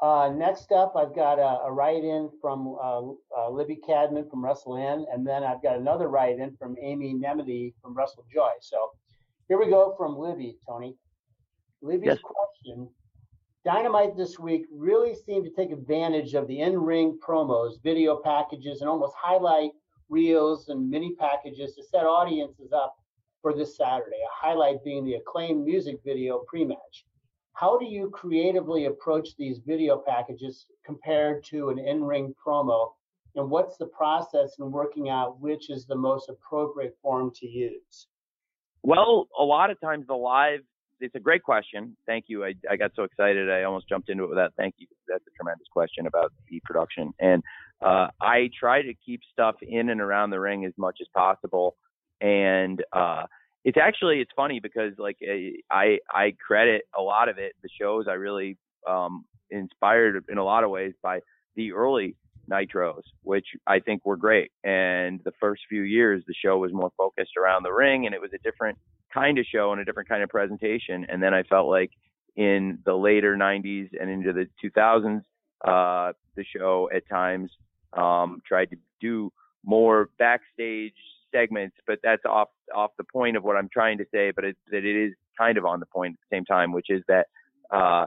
[0.00, 3.02] Uh, next up, I've got a, a write-in from uh,
[3.38, 7.72] uh, Libby Cadman from Wrestle N, and then I've got another write-in from Amy Nemedy
[7.80, 8.50] from Russell Joy.
[8.60, 8.90] So
[9.46, 10.96] here we go from Libby, Tony.
[11.82, 12.18] Libby's yes.
[12.22, 12.88] question
[13.64, 18.90] Dynamite this week really seemed to take advantage of the in-ring promos, video packages, and
[18.90, 19.70] almost highlight
[20.08, 22.96] reels and mini packages to set audiences up
[23.40, 24.16] for this Saturday.
[24.16, 27.06] A highlight being the acclaimed music video pre-match.
[27.52, 32.90] How do you creatively approach these video packages compared to an in-ring promo?
[33.36, 38.08] And what's the process in working out which is the most appropriate form to use?
[38.82, 40.60] Well, a lot of times the live
[41.02, 41.96] it's a great question.
[42.06, 42.44] Thank you.
[42.44, 43.50] I, I got so excited.
[43.50, 44.52] I almost jumped into it with that.
[44.56, 44.86] Thank you.
[45.08, 47.12] That's a tremendous question about the production.
[47.18, 47.42] And
[47.84, 51.76] uh, I try to keep stuff in and around the ring as much as possible.
[52.20, 53.24] And uh,
[53.64, 55.16] it's actually it's funny because like
[55.70, 58.56] I I credit a lot of it the shows I really
[58.88, 61.20] um, inspired in a lot of ways by
[61.56, 62.16] the early
[62.50, 64.50] nitros, which I think were great.
[64.64, 68.20] And the first few years, the show was more focused around the ring, and it
[68.20, 68.78] was a different
[69.12, 71.06] kind of show and a different kind of presentation.
[71.08, 71.90] And then I felt like
[72.36, 75.22] in the later 90s and into the 2000s,
[75.64, 77.50] uh, the show at times
[77.92, 79.30] um, tried to do
[79.64, 80.94] more backstage
[81.30, 84.32] segments, but that's off off the point of what I'm trying to say.
[84.34, 86.90] But it, that it is kind of on the point at the same time, which
[86.90, 87.26] is that
[87.70, 88.06] uh,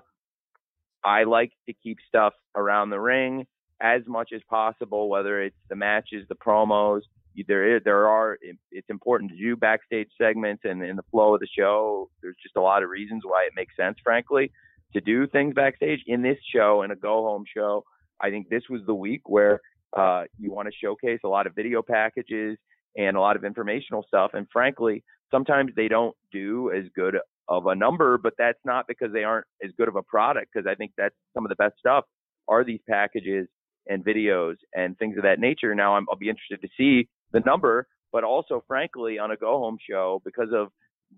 [1.03, 3.45] I like to keep stuff around the ring
[3.81, 7.01] as much as possible, whether it's the matches, the promos,
[7.47, 8.37] there is, there are
[8.71, 12.09] it's important to do backstage segments and in the flow of the show.
[12.21, 14.51] There's just a lot of reasons why it makes sense, frankly,
[14.93, 17.83] to do things backstage in this show and a go home show.
[18.21, 19.59] I think this was the week where
[19.97, 22.57] uh, you want to showcase a lot of video packages
[22.95, 24.31] and a lot of informational stuff.
[24.33, 29.11] And frankly, sometimes they don't do as good of a number, but that's not because
[29.11, 30.47] they aren't as good of a product.
[30.53, 32.05] Because I think that's some of the best stuff
[32.47, 33.47] are these packages
[33.87, 35.73] and videos and things of that nature.
[35.75, 39.59] Now i will be interested to see the number, but also, frankly, on a go
[39.59, 40.69] home show because of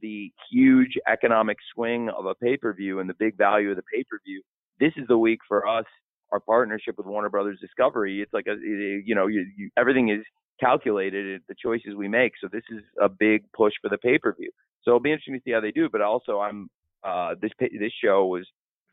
[0.02, 3.84] the huge economic swing of a pay per view and the big value of the
[3.94, 4.42] pay per view.
[4.80, 5.86] This is the week for us.
[6.32, 8.22] Our partnership with Warner Brothers Discovery.
[8.22, 10.26] It's like a, you know, you, you, everything is
[10.60, 11.42] calculated.
[11.48, 12.34] The choices we make.
[12.42, 14.52] So this is a big push for the pay per view.
[14.84, 15.88] So it'll be interesting to see how they do.
[15.90, 16.70] But also, I'm
[17.04, 18.46] uh, this this show was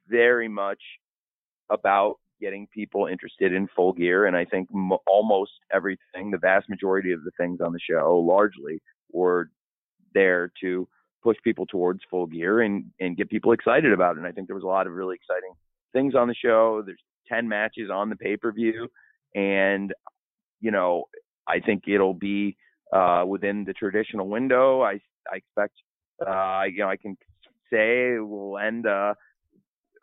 [0.08, 0.80] very much
[1.70, 4.26] about getting people interested in full gear.
[4.26, 8.18] And I think m- almost everything, the vast majority of the things on the show,
[8.18, 9.48] largely, were
[10.12, 10.86] there to
[11.22, 14.18] push people towards full gear and, and get people excited about it.
[14.18, 15.54] And I think there was a lot of really exciting
[15.94, 16.82] things on the show.
[16.84, 18.88] There's 10 matches on the pay per view.
[19.34, 19.94] And,
[20.60, 21.04] you know,
[21.48, 22.58] I think it'll be
[22.92, 24.82] uh, within the traditional window.
[24.82, 25.00] I,
[25.32, 25.74] I expect,
[26.20, 27.16] uh, you know, I can
[27.72, 29.14] say we'll end, uh,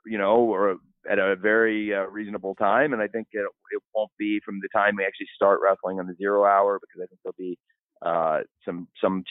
[0.07, 0.77] you know, or
[1.09, 3.39] at a very uh, reasonable time, and I think it,
[3.71, 7.01] it won't be from the time we actually start wrestling on the zero hour because
[7.03, 7.57] I think there'll be
[8.05, 9.23] uh, some some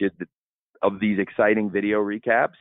[0.83, 2.59] of these exciting video recaps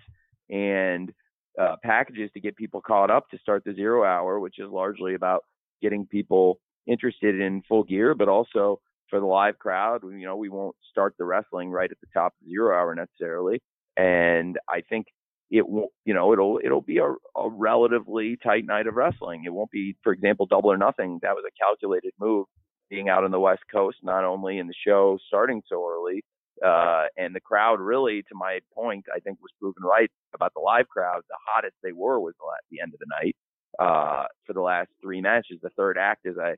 [0.49, 1.11] and
[1.59, 5.15] uh, packages to get people caught up to start the zero hour, which is largely
[5.15, 5.43] about
[5.81, 10.01] getting people interested in full gear, but also for the live crowd.
[10.03, 13.61] You know, we won't start the wrestling right at the top of zero hour necessarily,
[13.97, 15.07] and I think
[15.49, 17.09] it won't, you know, it'll it'll be a,
[17.39, 19.43] a relatively tight night of wrestling.
[19.45, 21.19] It won't be, for example, double or nothing.
[21.21, 22.45] That was a calculated move,
[22.89, 26.23] being out on the West Coast, not only in the show starting so early
[26.65, 30.59] Uh, and the crowd really, to my point, I think was proven right about the
[30.59, 31.21] live crowd.
[31.29, 33.35] The hottest they were was at the end of the night
[33.79, 35.59] uh, for the last three matches.
[35.61, 36.55] The third act, as I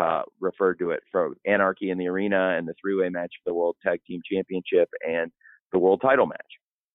[0.00, 3.54] uh, referred to it, for Anarchy in the Arena and the three-way match for the
[3.54, 5.30] World Tag Team Championship and
[5.72, 6.52] the World Title match.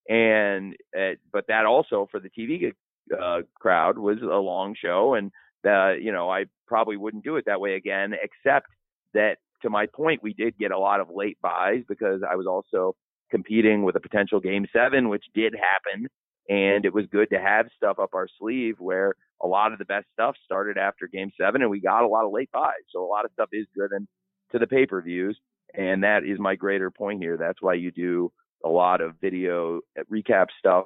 [0.08, 2.72] And uh, but that also for the TV
[3.20, 5.32] uh, crowd was a long show, and
[5.68, 8.68] uh, you know I probably wouldn't do it that way again, except
[9.14, 12.48] that to my point, we did get a lot of late buys because I was
[12.48, 12.96] also
[13.32, 16.08] competing with a potential game seven, which did happen.
[16.50, 19.86] And it was good to have stuff up our sleeve where a lot of the
[19.86, 22.84] best stuff started after game seven and we got a lot of late buys.
[22.92, 24.08] So a lot of stuff is driven
[24.52, 25.40] to the pay per views.
[25.76, 27.38] And that is my greater point here.
[27.38, 28.32] That's why you do
[28.64, 30.86] a lot of video uh, recap stuff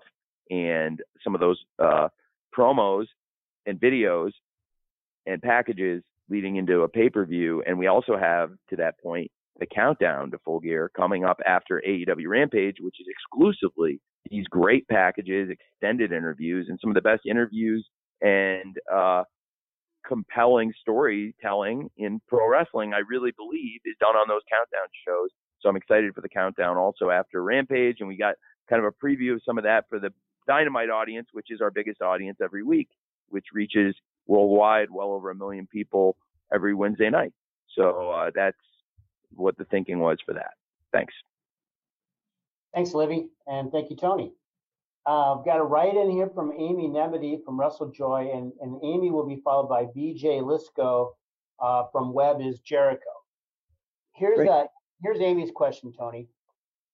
[0.50, 2.08] and some of those uh,
[2.58, 3.06] promos
[3.66, 4.32] and videos
[5.26, 7.64] and packages leading into a pay per view.
[7.66, 11.82] And we also have, to that point, the countdown to full gear coming up after
[11.88, 17.22] AEW Rampage, which is exclusively these great packages, extended interviews, and some of the best
[17.30, 17.88] interviews
[18.22, 19.24] and uh,
[20.08, 25.30] compelling storytelling in pro wrestling, I really believe, is done on those countdown shows.
[25.64, 27.98] So I'm excited for the countdown also after Rampage.
[28.00, 28.36] And we got
[28.70, 30.14] kind of a preview of some of that for the
[30.46, 32.90] Dynamite audience, which is our biggest audience every week,
[33.30, 33.96] which reaches
[34.28, 36.18] worldwide, well over a million people
[36.54, 37.34] every Wednesday night.
[37.76, 38.58] So uh, that's
[39.32, 40.52] what the thinking was for that.
[40.92, 41.14] Thanks.
[42.74, 44.34] Thanks, Libby, and thank you, Tony.
[45.06, 48.80] Uh, I've got a write in here from Amy Nemedy from Russell Joy, and, and
[48.84, 51.12] Amy will be followed by BJ Lisco
[51.62, 53.02] uh, from Web is Jericho.
[54.14, 54.66] Here's a,
[55.04, 56.28] here's Amy's question, Tony.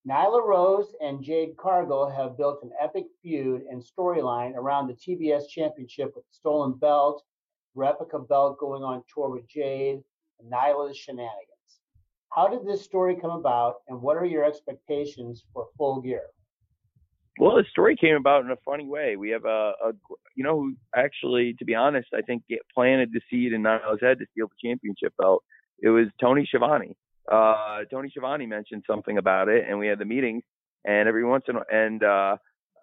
[0.07, 5.47] Nyla Rose and Jade Cargill have built an epic feud and storyline around the TBS
[5.49, 7.23] Championship with stolen belt,
[7.75, 10.01] replica belt going on tour with Jade,
[10.39, 11.35] and Nyla's shenanigans.
[12.31, 16.23] How did this story come about, and what are your expectations for Full Gear?
[17.39, 19.15] Well, the story came about in a funny way.
[19.15, 19.91] We have a, a
[20.35, 22.43] you know, who actually, to be honest, I think
[22.73, 25.43] planted the seed in Nyla's head to steal the championship belt.
[25.81, 26.95] It was Tony Schiavone
[27.31, 30.43] uh, Tony Schiavone mentioned something about it, and we had the meetings.
[30.85, 32.37] And every once in a and uh,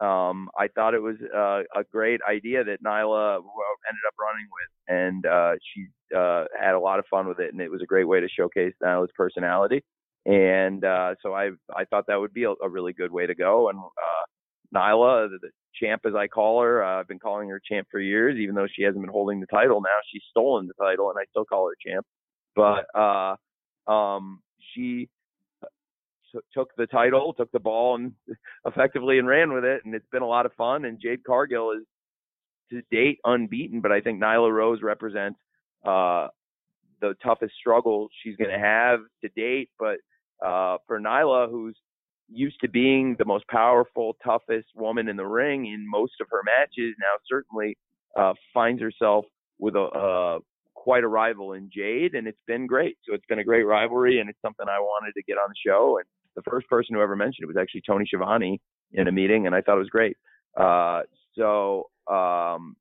[0.04, 4.70] um, I thought it was uh, a great idea that Nyla ended up running with,
[4.88, 7.86] and uh, she uh, had a lot of fun with it, and it was a
[7.86, 9.82] great way to showcase Nyla's personality.
[10.26, 13.34] And uh, so I I thought that would be a, a really good way to
[13.34, 13.70] go.
[13.70, 17.60] And uh, Nyla, the, the champ as I call her, uh, I've been calling her
[17.66, 19.80] champ for years, even though she hasn't been holding the title.
[19.80, 22.04] Now she's stolen the title, and I still call her champ.
[22.54, 23.36] But uh,
[23.88, 24.40] um,
[24.74, 25.08] she
[25.62, 28.12] uh, took the title, took the ball, and
[28.66, 29.82] effectively and ran with it.
[29.84, 30.84] And it's been a lot of fun.
[30.84, 31.84] And Jade Cargill is
[32.70, 35.38] to date unbeaten, but I think Nyla Rose represents
[35.84, 36.28] uh,
[37.00, 39.70] the toughest struggle she's going to have to date.
[39.78, 39.98] But
[40.44, 41.76] uh, for Nyla, who's
[42.28, 46.42] used to being the most powerful, toughest woman in the ring in most of her
[46.44, 47.76] matches, now certainly
[48.16, 49.24] uh, finds herself
[49.58, 50.38] with a, a
[50.86, 52.96] quite a rival in Jade, and it's been great.
[53.04, 55.68] So it's been a great rivalry, and it's something I wanted to get on the
[55.68, 55.98] show.
[55.98, 58.60] And the first person who ever mentioned it was actually Tony Schiavone
[58.92, 60.16] in a meeting, and I thought it was great.
[60.56, 61.00] Uh,
[61.36, 62.76] so, um,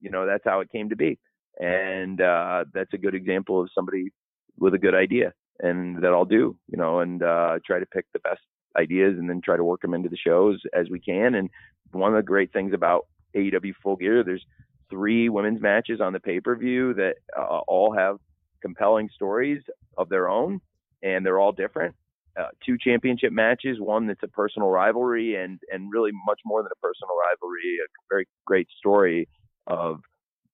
[0.00, 1.18] you know, that's how it came to be.
[1.58, 4.12] And uh, that's a good example of somebody
[4.56, 8.06] with a good idea, and that I'll do, you know, and uh, try to pick
[8.12, 8.42] the best
[8.76, 11.34] ideas and then try to work them into the shows as we can.
[11.34, 11.50] And
[11.90, 14.46] one of the great things about AEW Full Gear, there's
[14.90, 18.18] three women's matches on the pay per view that uh, all have
[18.60, 19.62] compelling stories
[19.96, 20.60] of their own,
[21.02, 21.94] and they're all different.
[22.38, 26.70] Uh, two championship matches, one that's a personal rivalry, and and really much more than
[26.72, 29.28] a personal rivalry, a very great story
[29.66, 30.00] of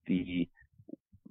[0.06, 0.48] the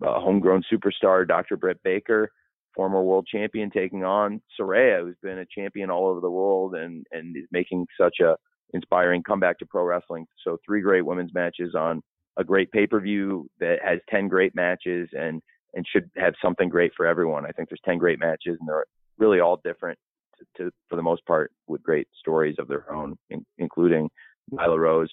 [0.02, 1.58] uh, homegrown superstar Dr.
[1.58, 2.30] Britt Baker,
[2.76, 7.06] former world champion, taking on Saraya, who's been a champion all over the world and
[7.12, 8.36] and is making such a
[8.74, 10.26] inspiring comeback to pro wrestling.
[10.44, 12.02] So three great women's matches on
[12.38, 15.42] a great pay per view that has 10 great matches and
[15.76, 17.46] and should have something great for everyone.
[17.46, 18.86] I think there's 10 great matches and they're
[19.18, 19.98] really all different
[20.38, 24.10] to, to for the most part with great stories of their own, in, including
[24.52, 25.10] Nyla Rose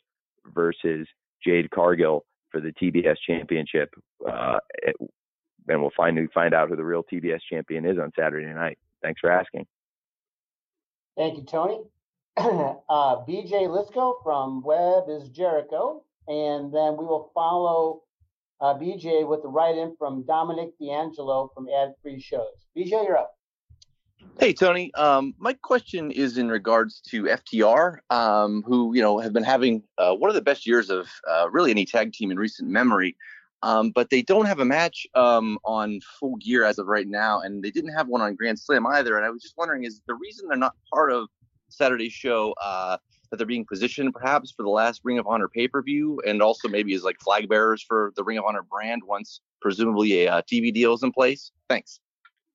[0.54, 1.06] versus
[1.44, 3.90] Jade Cargill for the TBS championship.
[4.28, 4.58] Uh,
[5.68, 8.78] and we'll find find out who the real TBS champion is on Saturday night.
[9.02, 9.66] Thanks for asking.
[11.16, 11.80] Thank you, Tony.
[12.36, 18.02] uh, BJ Lisco from Web is Jericho and then we will follow
[18.60, 22.66] uh, BJ with the write-in from Dominic D'Angelo from Ad Free Shows.
[22.76, 23.34] BJ, you're up.
[24.38, 29.32] Hey Tony, um, my question is in regards to FTR, um, who you know have
[29.32, 32.38] been having uh, one of the best years of uh, really any tag team in
[32.38, 33.16] recent memory.
[33.62, 37.40] Um, but they don't have a match um, on Full Gear as of right now,
[37.40, 39.16] and they didn't have one on Grand Slam either.
[39.16, 41.28] And I was just wondering, is the reason they're not part of
[41.68, 42.96] Saturday's show uh,
[43.30, 46.42] that they're being positioned perhaps for the last Ring of Honor pay per view, and
[46.42, 50.32] also maybe as like flag bearers for the Ring of Honor brand once presumably a
[50.32, 51.52] uh, TV deal is in place?
[51.68, 52.00] Thanks.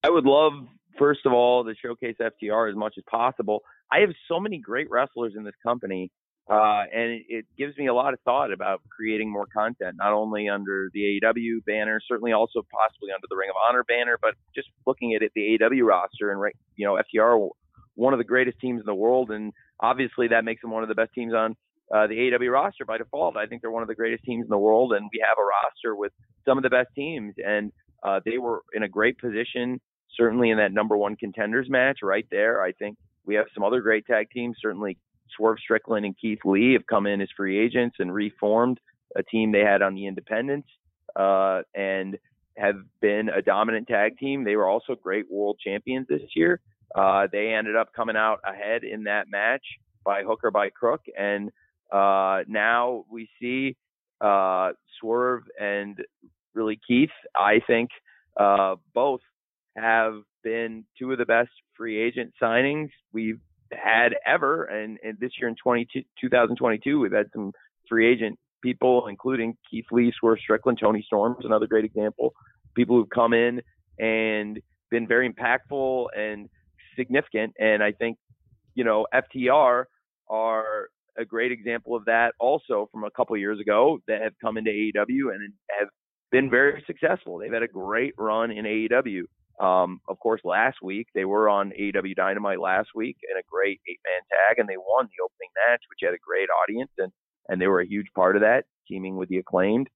[0.04, 0.54] I would love,
[0.98, 3.62] first of all, to showcase FTR as much as possible.
[3.92, 6.12] I have so many great wrestlers in this company
[6.48, 10.14] uh, and it, it, gives me a lot of thought about creating more content, not
[10.14, 14.36] only under the AEW banner, certainly also possibly under the Ring of Honor banner, but
[14.54, 17.50] just looking at it, the AEW roster and you know FTR,
[17.96, 20.90] one of the greatest teams in the world, and obviously that makes them one of
[20.90, 21.56] the best teams on
[21.94, 23.38] uh, the AEW roster by default.
[23.38, 25.46] I think they're one of the greatest teams in the world, and we have a
[25.46, 26.12] roster with
[26.46, 27.72] some of the best teams, and
[28.04, 29.80] uh, they were in a great position,
[30.16, 32.64] certainly in that number one contenders match right there.
[32.64, 34.98] I think we have some other great tag teams, certainly
[35.36, 38.80] Swerve Strickland and Keith Lee have come in as free agents and reformed
[39.16, 40.68] a team they had on the independents
[41.16, 42.18] uh, and
[42.58, 44.44] have been a dominant tag team.
[44.44, 46.62] They were also great world champions this year.
[46.96, 49.66] Uh, they ended up coming out ahead in that match
[50.06, 51.02] by hook or by crook.
[51.18, 51.52] And
[51.92, 53.76] uh, now we see
[54.22, 55.98] uh, Swerve and
[56.54, 57.90] really Keith, I think,
[58.40, 59.20] uh, both
[59.76, 64.64] have been two of the best free agent signings we've had ever.
[64.64, 67.52] And, and this year in 22, 2022, we've had some
[67.90, 72.34] free agent people, including Keith Lee, Swerve Strickland, Toni Storm is another great example.
[72.74, 73.62] People who've come in
[74.00, 76.50] and been very impactful and
[76.96, 77.54] significant.
[77.60, 78.18] And I think,
[78.74, 79.86] you know, FTR
[80.30, 84.58] are a great example of that also from a couple years ago that have come
[84.58, 85.90] into AEW and have
[86.32, 87.38] been very successful.
[87.38, 89.24] They've had a great run in AEW.
[89.64, 93.80] Um, of course, last week they were on AEW Dynamite last week in a great
[93.88, 97.12] eight-man tag, and they won the opening match, which had a great audience, and
[97.48, 99.88] and they were a huge part of that, teaming with the acclaimed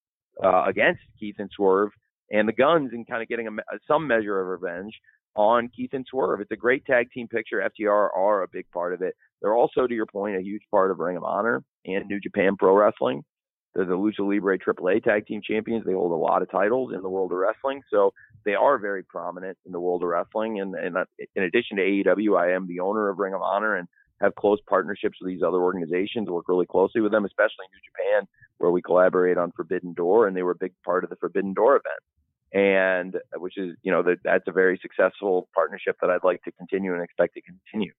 [0.44, 1.90] uh, against Keith and Swerve
[2.32, 3.52] and the Guns, and kind of getting a,
[3.88, 4.94] some measure of revenge
[5.36, 6.42] on Keith and Swerve.
[6.42, 7.68] It's a great tag team picture.
[7.80, 9.16] FTR are a big part of it.
[9.42, 12.56] They're also, to your point, a huge part of Ring of Honor and New Japan
[12.58, 13.24] Pro Wrestling.
[13.74, 15.86] They're the Lucha Libre AAA tag team champions.
[15.86, 17.82] They hold a lot of titles in the world of wrestling.
[17.92, 18.14] So
[18.44, 20.60] they are very prominent in the world of wrestling.
[20.60, 20.98] And, and
[21.36, 23.88] in addition to AEW, I am the owner of Ring of Honor and
[24.22, 28.28] have close partnerships with these other organizations, work really closely with them, especially New Japan,
[28.58, 31.54] where we collaborate on Forbidden Door, and they were a big part of the Forbidden
[31.54, 32.02] Door event.
[32.52, 36.52] And which is, you know, that that's a very successful partnership that I'd like to
[36.52, 37.92] continue and expect to continue.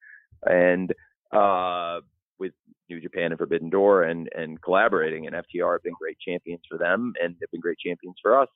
[0.45, 0.93] And
[1.33, 2.01] uh,
[2.39, 2.53] with
[2.89, 6.79] New Japan and Forbidden Door and and collaborating, and FTR have been great champions for
[6.79, 8.49] them, and they've been great champions for us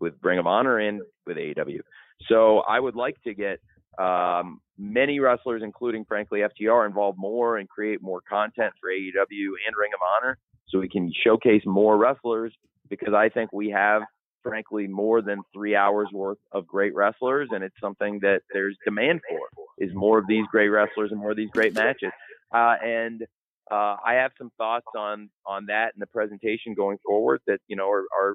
[0.00, 1.80] with Ring of Honor and with AEW.
[2.28, 3.58] So I would like to get
[3.98, 9.76] um, many wrestlers, including frankly FTR, involved more and create more content for AEW and
[9.78, 12.54] Ring of Honor, so we can showcase more wrestlers
[12.88, 14.02] because I think we have
[14.46, 19.20] frankly more than three hours worth of great wrestlers and it's something that there's demand
[19.28, 22.10] for is more of these great wrestlers and more of these great matches
[22.54, 23.22] uh, and
[23.70, 27.76] uh, I have some thoughts on on that in the presentation going forward that you
[27.76, 28.34] know are, are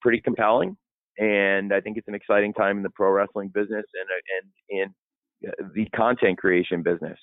[0.00, 0.76] pretty compelling
[1.18, 4.94] and I think it's an exciting time in the pro wrestling business and and in
[5.74, 7.18] the content creation business.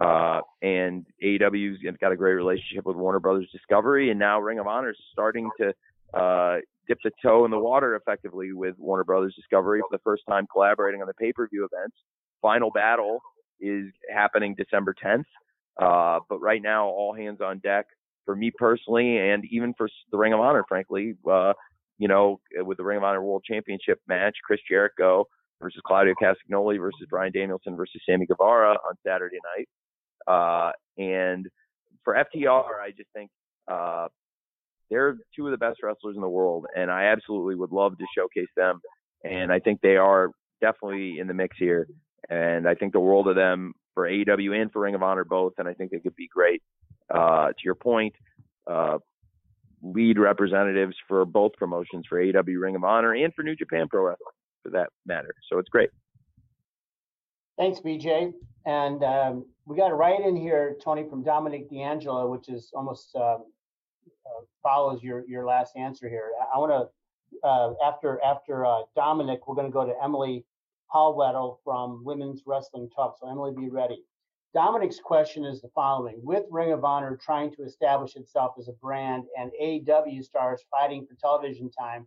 [0.00, 4.66] Uh, and AEW's got a great relationship with Warner Brothers Discovery, and now Ring of
[4.66, 5.74] Honor is starting to
[6.18, 10.22] uh, dip the toe in the water effectively with Warner Brothers Discovery for the first
[10.28, 11.96] time collaborating on the pay-per-view events.
[12.40, 13.20] Final Battle
[13.60, 15.24] is happening December 10th,
[15.80, 17.86] uh, but right now all hands on deck
[18.24, 21.14] for me personally, and even for the Ring of Honor, frankly.
[21.28, 21.52] Uh,
[21.98, 25.26] you know, with the Ring of Honor World Championship match, Chris Jericho
[25.60, 29.68] versus Claudio Castagnoli versus Bryan Danielson versus Sammy Guevara on Saturday night.
[30.26, 31.46] Uh, and
[32.04, 33.30] for FTR, I just think
[33.70, 34.08] uh,
[34.92, 38.04] they're two of the best wrestlers in the world, and I absolutely would love to
[38.16, 38.80] showcase them.
[39.24, 41.88] And I think they are definitely in the mix here.
[42.28, 45.54] And I think the world of them for AEW and for Ring of Honor both,
[45.58, 46.62] and I think they could be great.
[47.12, 48.14] Uh, to your point,
[48.70, 48.98] uh,
[49.82, 54.02] lead representatives for both promotions for AEW Ring of Honor and for New Japan Pro
[54.02, 55.34] Wrestling for that matter.
[55.50, 55.90] So it's great.
[57.58, 58.32] Thanks, BJ.
[58.66, 63.44] And um, we got write in here, Tony, from Dominic D'Angelo, which is almost um,
[64.26, 66.30] uh, follows your your last answer here.
[66.54, 70.44] I, want to uh, after after uh, Dominic, we're going to go to Emily
[70.86, 73.16] Hallwettle from Women's Wrestling Talk.
[73.20, 74.02] So Emily, be ready.
[74.54, 78.72] Dominic's question is the following: With Ring of Honor trying to establish itself as a
[78.72, 82.06] brand and AEW stars fighting for television time,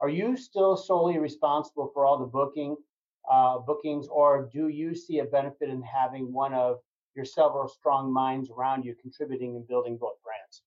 [0.00, 2.76] are you still solely responsible for all the booking
[3.30, 6.78] uh, bookings, or do you see a benefit in having one of
[7.14, 10.63] your several strong minds around you contributing and building both brands?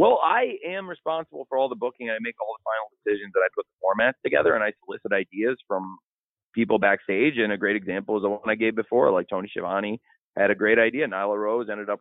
[0.00, 2.08] Well, I am responsible for all the booking.
[2.08, 5.12] I make all the final decisions and I put the formats together and I solicit
[5.12, 5.98] ideas from
[6.54, 7.34] people backstage.
[7.36, 10.00] And a great example is the one I gave before, like Tony Schiavone
[10.38, 11.06] had a great idea.
[11.06, 12.00] Nyla Rose ended up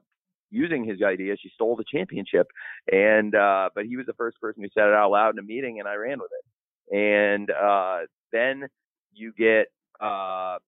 [0.50, 1.36] using his idea.
[1.36, 2.48] She stole the championship,
[2.90, 5.44] and uh, but he was the first person who said it out loud in a
[5.46, 6.96] meeting, and I ran with it.
[6.96, 7.98] And uh,
[8.32, 8.70] then
[9.12, 9.68] you get
[10.00, 10.60] uh,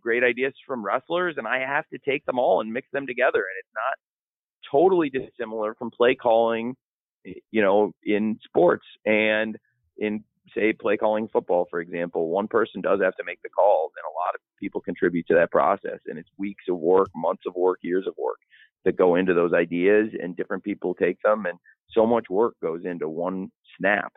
[0.00, 3.44] great ideas from wrestlers, and I have to take them all and mix them together,
[3.44, 4.07] and it's not
[4.70, 6.76] totally dissimilar from play calling,
[7.24, 9.56] you know, in sports and
[9.98, 12.28] in say play calling football, for example.
[12.28, 15.34] One person does have to make the calls, and a lot of people contribute to
[15.34, 18.38] that process, and it's weeks of work, months of work, years of work
[18.84, 21.58] that go into those ideas, and different people take them, and
[21.90, 24.12] so much work goes into one snap,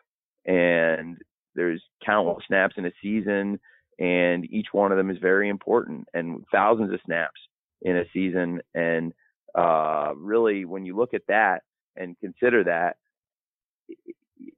[0.46, 1.18] and
[1.56, 3.60] there's countless snaps in a season,
[4.00, 7.40] and each one of them is very important, and thousands of snaps
[7.82, 9.14] in a season, and
[9.56, 11.62] uh, really, when you look at that
[11.96, 12.98] and consider that,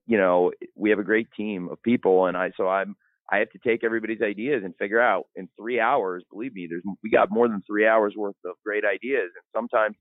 [0.05, 2.95] you know, we have a great team of people, and I so I'm
[3.31, 6.23] I have to take everybody's ideas and figure out in three hours.
[6.31, 9.95] Believe me, there's we got more than three hours worth of great ideas, and sometimes,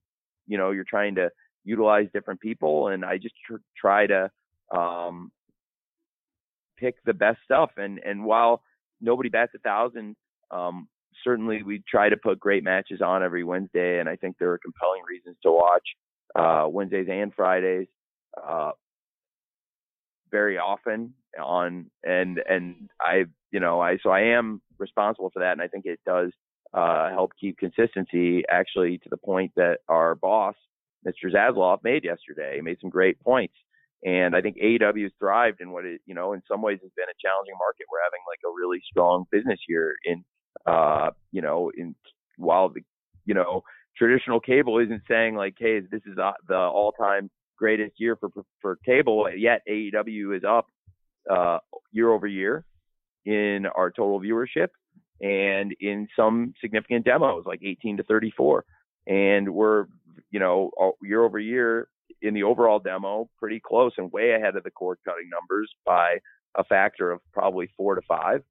[0.46, 1.30] you know, you're trying to
[1.64, 4.30] utilize different people, and I just tr- try to
[4.76, 5.30] um,
[6.78, 7.70] pick the best stuff.
[7.76, 8.62] And and while
[9.00, 10.16] nobody bats a thousand,
[10.50, 10.88] um,
[11.24, 14.58] certainly we try to put great matches on every Wednesday, and I think there are
[14.58, 15.86] compelling reasons to watch
[16.34, 17.88] uh, Wednesdays and Fridays
[18.42, 18.72] uh,
[20.30, 25.52] very often on and and I you know I so I am responsible for that,
[25.52, 26.32] and I think it does
[26.74, 28.42] uh, help keep consistency.
[28.50, 30.54] Actually, to the point that our boss,
[31.06, 31.32] Mr.
[31.32, 33.54] Zaslav, made yesterday, he made some great points.
[34.04, 36.90] And I think AEW has thrived in what it, you know, in some ways has
[36.96, 37.86] been a challenging market.
[37.86, 40.24] We're having like a really strong business year in
[40.66, 41.94] uh, you know, in
[42.36, 42.82] while the,
[43.24, 43.62] you know,
[43.96, 48.30] traditional cable isn't saying like, hey, this is the, the all-time greatest year for
[48.60, 50.66] for cable, yet AEW is up
[51.30, 51.58] uh,
[51.92, 52.64] year over year
[53.24, 54.68] in our total viewership
[55.20, 58.64] and in some significant demos like 18 to 34
[59.06, 59.86] and we're
[60.30, 60.70] you know
[61.02, 61.88] year over year
[62.20, 66.18] in the overall demo pretty close and way ahead of the cord cutting numbers by
[66.56, 68.42] a factor of probably four to five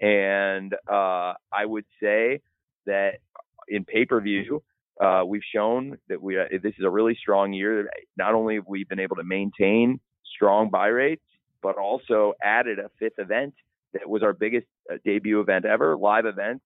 [0.00, 2.40] and uh, I would say
[2.86, 3.18] that
[3.68, 4.62] in pay per view,
[5.00, 7.88] uh, we've shown that we uh, this is a really strong year.
[8.16, 10.00] Not only have we been able to maintain
[10.34, 11.22] strong buy rates,
[11.62, 13.54] but also added a fifth event
[13.92, 15.96] that was our biggest uh, debut event ever.
[15.96, 16.64] Live events.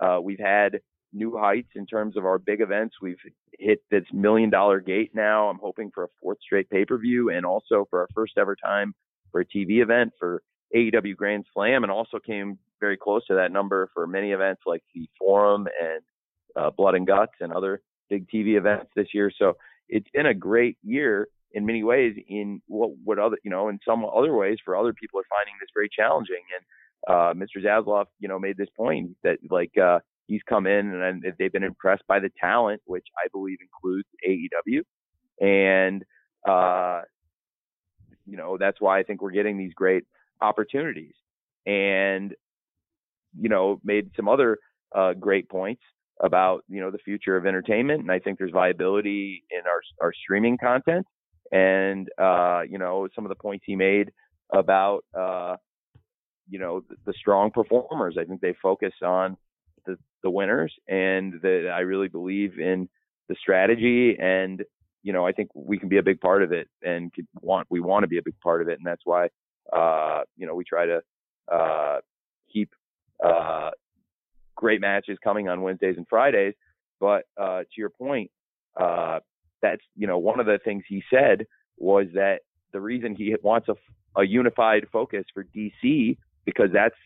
[0.00, 0.80] Uh, we've had
[1.12, 2.96] new heights in terms of our big events.
[3.00, 3.18] We've
[3.58, 5.48] hit this million dollar gate now.
[5.48, 8.56] I'm hoping for a fourth straight pay per view and also for our first ever
[8.56, 8.94] time
[9.30, 10.42] for a TV event for
[10.74, 14.82] AEW Grand Slam and also came very close to that number for many events like
[14.92, 16.02] the Forum and
[16.56, 17.80] uh, Blood and Guts and other
[18.10, 19.30] big TV events this year.
[19.38, 19.54] So
[19.88, 22.16] it's been a great year in many ways.
[22.28, 25.54] In what what other you know in some other ways for other people are finding
[25.60, 26.42] this very challenging.
[26.56, 26.64] And
[27.08, 27.64] uh, Mr.
[27.64, 31.62] Zaslav, you know, made this point that like uh, he's come in and they've been
[31.62, 34.82] impressed by the talent, which I believe includes AEW,
[35.40, 36.04] and
[36.48, 37.02] uh,
[38.26, 40.04] you know that's why I think we're getting these great
[40.40, 41.14] opportunities.
[41.64, 42.34] And
[43.40, 44.58] you know, made some other
[44.94, 45.82] uh, great points
[46.22, 50.12] about you know the future of entertainment, and I think there's viability in our our
[50.12, 51.06] streaming content,
[51.50, 54.10] and uh, you know some of the points he made
[54.52, 55.56] about uh,
[56.48, 58.16] you know the, the strong performers.
[58.18, 59.36] I think they focus on
[59.86, 62.88] the the winners, and that I really believe in
[63.28, 64.62] the strategy, and
[65.02, 67.80] you know I think we can be a big part of it, and want we
[67.80, 69.28] want to be a big part of it, and that's why
[69.72, 71.00] uh, you know we try to
[71.52, 71.98] uh,
[72.52, 72.70] keep
[73.24, 73.70] uh,
[74.56, 76.54] great matches coming on Wednesdays and Fridays.
[77.00, 78.30] But uh, to your point,
[78.80, 79.20] uh,
[79.60, 81.46] that's you know one of the things he said
[81.78, 82.40] was that
[82.72, 83.74] the reason he wants a,
[84.20, 86.96] a unified focus for DC because that's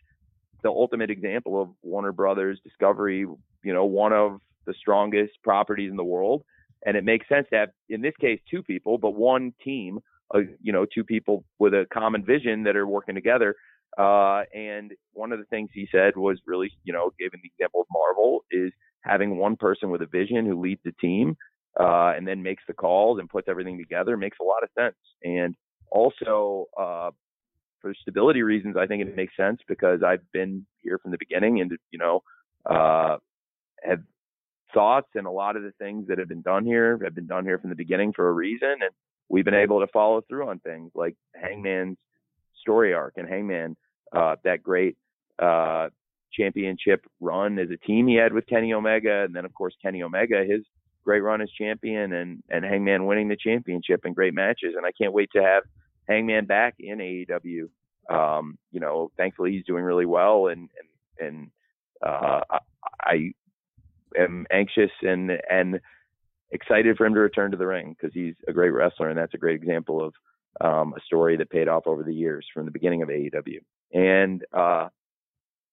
[0.62, 5.96] the ultimate example of Warner Brothers Discovery, you know, one of the strongest properties in
[5.96, 6.42] the world.
[6.84, 9.98] And it makes sense to have, in this case, two people, but one team,
[10.34, 13.54] uh, you know, two people with a common vision that are working together.
[13.96, 17.80] Uh, and one of the things he said was really, you know, given the example
[17.80, 21.36] of Marvel, is having one person with a vision who leads the team
[21.78, 24.96] uh, and then makes the calls and puts everything together makes a lot of sense.
[25.22, 25.54] And
[25.90, 27.10] also, uh,
[27.80, 31.60] for stability reasons, I think it makes sense because I've been here from the beginning
[31.60, 32.22] and, you know,
[32.68, 33.18] uh,
[33.82, 34.00] have
[34.74, 37.44] thoughts and a lot of the things that have been done here have been done
[37.44, 38.70] here from the beginning for a reason.
[38.80, 38.90] And
[39.28, 41.98] we've been able to follow through on things like Hangman's
[42.60, 43.76] story arc and Hangman
[44.16, 44.96] uh, that great
[45.38, 45.88] uh,
[46.32, 50.02] championship run as a team he had with Kenny Omega, and then of course Kenny
[50.02, 50.62] Omega, his
[51.04, 54.74] great run as champion and and Hangman winning the championship and great matches.
[54.76, 55.64] And I can't wait to have
[56.08, 57.68] Hangman back in AEW.
[58.08, 60.68] Um, you know, thankfully he's doing really well, and
[61.18, 61.50] and and
[62.04, 62.40] uh,
[63.02, 63.32] I
[64.18, 65.80] am anxious and and
[66.52, 69.34] excited for him to return to the ring because he's a great wrestler, and that's
[69.34, 70.14] a great example of
[70.60, 73.60] um, a story that paid off over the years from the beginning of AEW.
[73.92, 74.88] And uh,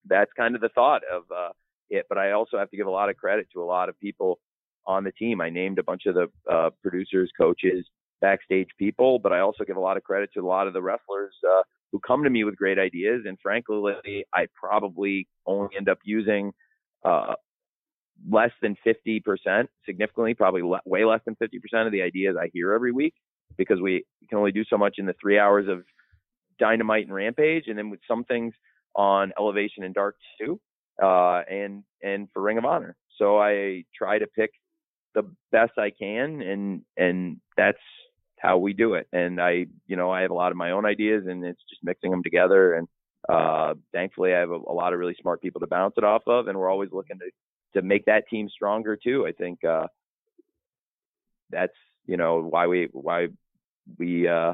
[0.06, 1.50] that's kind of the thought of uh,
[1.90, 2.06] it.
[2.10, 4.40] But I also have to give a lot of credit to a lot of people
[4.86, 5.42] on the team.
[5.42, 7.86] I named a bunch of the uh, producers, coaches,
[8.22, 10.82] backstage people, but I also give a lot of credit to a lot of the
[10.82, 13.24] wrestlers uh, who come to me with great ideas.
[13.26, 16.54] And frankly, I probably only end up using
[17.04, 17.34] uh,
[18.30, 22.72] less than 50%, significantly, probably le- way less than 50% of the ideas I hear
[22.74, 23.14] every week
[23.58, 25.84] because we can only do so much in the three hours of
[26.60, 28.54] Dynamite and Rampage, and then with some things
[28.96, 30.60] on Elevation and Dark too,
[31.02, 32.96] uh, and and for Ring of Honor.
[33.18, 34.52] So I try to pick
[35.16, 37.78] the best I can, and and that's
[38.40, 39.08] how we do it.
[39.14, 41.84] And I, you know, I have a lot of my own ideas, and it's just
[41.84, 42.74] mixing them together.
[42.74, 42.88] And
[43.30, 46.24] uh, thankfully, I have a, a lot of really smart people to bounce it off
[46.28, 47.26] of, and we're always looking to
[47.74, 49.26] to make that team stronger too.
[49.26, 49.88] I think uh,
[51.50, 51.74] that's
[52.06, 53.28] you know why we why
[53.98, 54.54] we uh,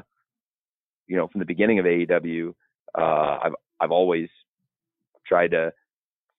[1.10, 2.54] you know from the beginning of AEW,
[2.96, 4.28] uh, I've I've always
[5.26, 5.72] tried to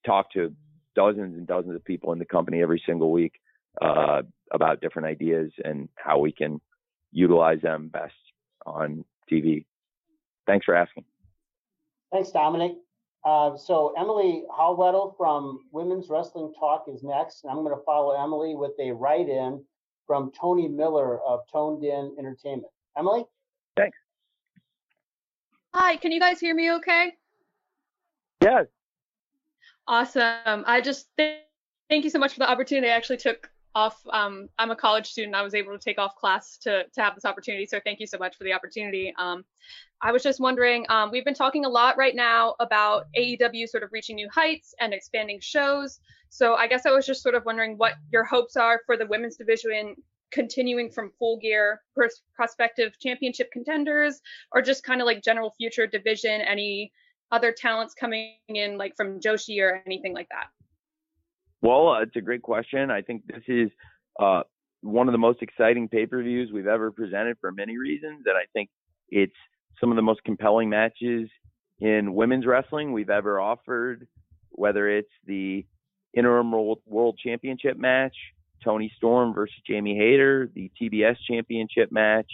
[0.05, 0.55] talk to
[0.95, 3.33] dozens and dozens of people in the company every single week
[3.81, 6.61] uh, about different ideas and how we can
[7.11, 8.13] utilize them best
[8.65, 9.65] on TV.
[10.47, 11.03] Thanks for asking.
[12.11, 12.73] Thanks, Dominic.
[13.23, 18.21] Uh, so Emily Hallwettel from Women's Wrestling Talk is next, and I'm going to follow
[18.21, 19.63] Emily with a write-in
[20.07, 22.71] from Tony Miller of Toned In Entertainment.
[22.97, 23.25] Emily?
[23.77, 23.97] Thanks.
[25.73, 27.13] Hi, can you guys hear me okay?
[28.43, 28.65] Yes.
[29.87, 30.63] Awesome.
[30.67, 31.39] I just th-
[31.89, 32.91] thank you so much for the opportunity.
[32.91, 34.01] I actually took off.
[34.11, 35.33] Um, I'm a college student.
[35.33, 37.65] I was able to take off class to to have this opportunity.
[37.65, 39.13] So thank you so much for the opportunity.
[39.17, 39.45] Um,
[40.01, 40.85] I was just wondering.
[40.89, 44.73] Um, we've been talking a lot right now about AEW sort of reaching new heights
[44.81, 45.99] and expanding shows.
[46.29, 49.05] So I guess I was just sort of wondering what your hopes are for the
[49.05, 49.95] women's division
[50.31, 54.21] continuing from full gear pers- prospective championship contenders
[54.51, 56.91] or just kind of like general future division any
[57.31, 60.47] other talents coming in like from joshi or anything like that
[61.61, 62.89] well, uh, it's a great question.
[62.89, 63.69] I think this is
[64.19, 64.41] uh,
[64.81, 68.23] one of the most exciting pay per views we've ever presented for many reasons.
[68.25, 68.69] And I think
[69.09, 69.35] it's
[69.79, 71.29] some of the most compelling matches
[71.79, 74.07] in women's wrestling we've ever offered,
[74.49, 75.65] whether it's the
[76.15, 78.15] interim world championship match,
[78.63, 82.29] Toni Storm versus Jamie Hayter, the TBS championship match,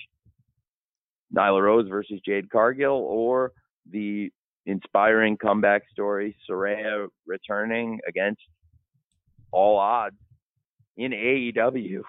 [1.36, 3.51] Nyla Rose versus Jade Cargill, or
[3.89, 4.32] the
[4.65, 8.41] inspiring comeback story, Saraya returning against
[9.51, 10.17] all odds
[10.97, 12.01] in AEW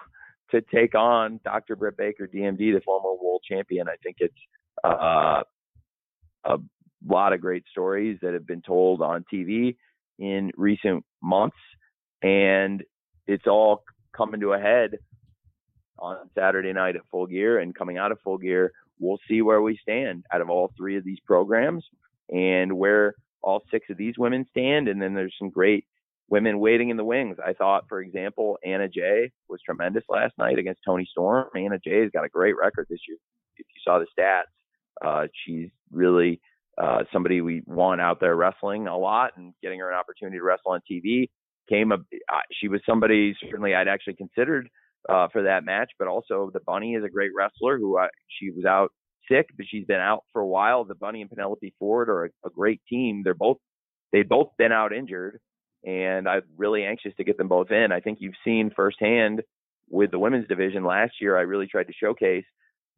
[0.51, 1.75] to take on Dr.
[1.75, 3.87] Britt Baker, DMD, the former world champion.
[3.87, 4.33] I think it's
[4.83, 5.43] uh,
[6.43, 6.57] a
[7.07, 9.75] lot of great stories that have been told on TV
[10.17, 11.57] in recent months,
[12.21, 12.83] and
[13.27, 13.83] it's all
[14.15, 14.97] coming to a head
[15.97, 17.59] on Saturday night at Full Gear.
[17.59, 20.97] And coming out of Full Gear, we'll see where we stand out of all three
[20.97, 21.85] of these programs
[22.29, 24.87] and where all six of these women stand.
[24.87, 25.85] And then there's some great
[26.29, 27.37] women waiting in the wings.
[27.43, 31.47] I thought, for example, Anna Jay was tremendous last night against Toni Storm.
[31.55, 33.17] Anna Jay has got a great record this year.
[33.57, 34.43] If you saw the stats,
[35.05, 36.39] uh, she's really
[36.77, 40.43] uh, somebody we want out there wrestling a lot and getting her an opportunity to
[40.43, 41.29] wrestle on TV.
[41.69, 44.69] Came a, uh, she was somebody certainly I'd actually considered
[45.07, 48.51] uh, for that match, but also the Bunny is a great wrestler who uh, she
[48.51, 48.89] was out
[49.31, 50.83] sick, but she's been out for a while.
[50.83, 53.21] The Bunny and Penelope Ford are a, a great team.
[53.23, 53.57] They're both
[54.11, 55.39] they've both been out injured
[55.85, 57.91] and I'm really anxious to get them both in.
[57.91, 59.41] I think you've seen firsthand
[59.89, 61.37] with the women's division last year.
[61.37, 62.45] I really tried to showcase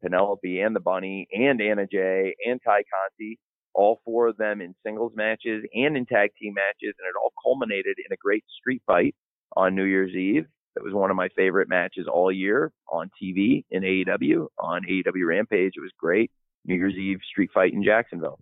[0.02, 3.38] Penelope and the Bunny and Anna Jay and Tay Conti,
[3.74, 7.32] all four of them in singles matches and in tag team matches, and it all
[7.42, 9.14] culminated in a great street fight
[9.56, 10.46] on New Year's Eve.
[10.74, 15.26] That was one of my favorite matches all year on TV in AEW on AEW
[15.26, 15.74] Rampage.
[15.76, 16.30] It was great.
[16.64, 18.38] New Year's Eve street fight in Jacksonville.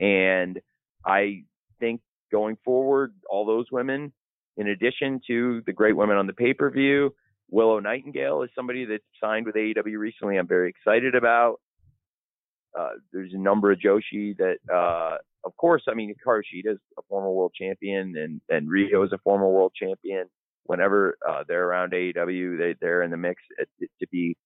[0.00, 0.60] And
[1.04, 1.44] I
[1.78, 2.00] think
[2.32, 4.12] going forward, all those women,
[4.56, 7.14] in addition to the great women on the pay per view,
[7.50, 10.36] Willow Nightingale is somebody that signed with AEW recently.
[10.36, 11.60] I'm very excited about.
[12.78, 16.78] Uh, there's a number of Joshi that, uh, of course, I mean, Hikaru Shida is
[16.98, 20.26] a former world champion, and and Riho is a former world champion.
[20.64, 24.36] Whenever uh, they're around AEW, they, they're in the mix at, to be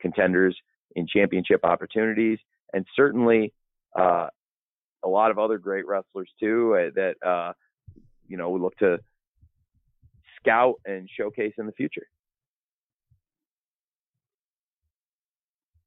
[0.00, 0.56] contenders
[0.94, 2.38] in championship opportunities.
[2.72, 3.52] And certainly,
[3.98, 4.28] uh,
[5.04, 7.54] a lot of other great wrestlers too uh, that
[8.28, 8.98] you know we look to
[10.40, 12.06] scout and showcase in the future.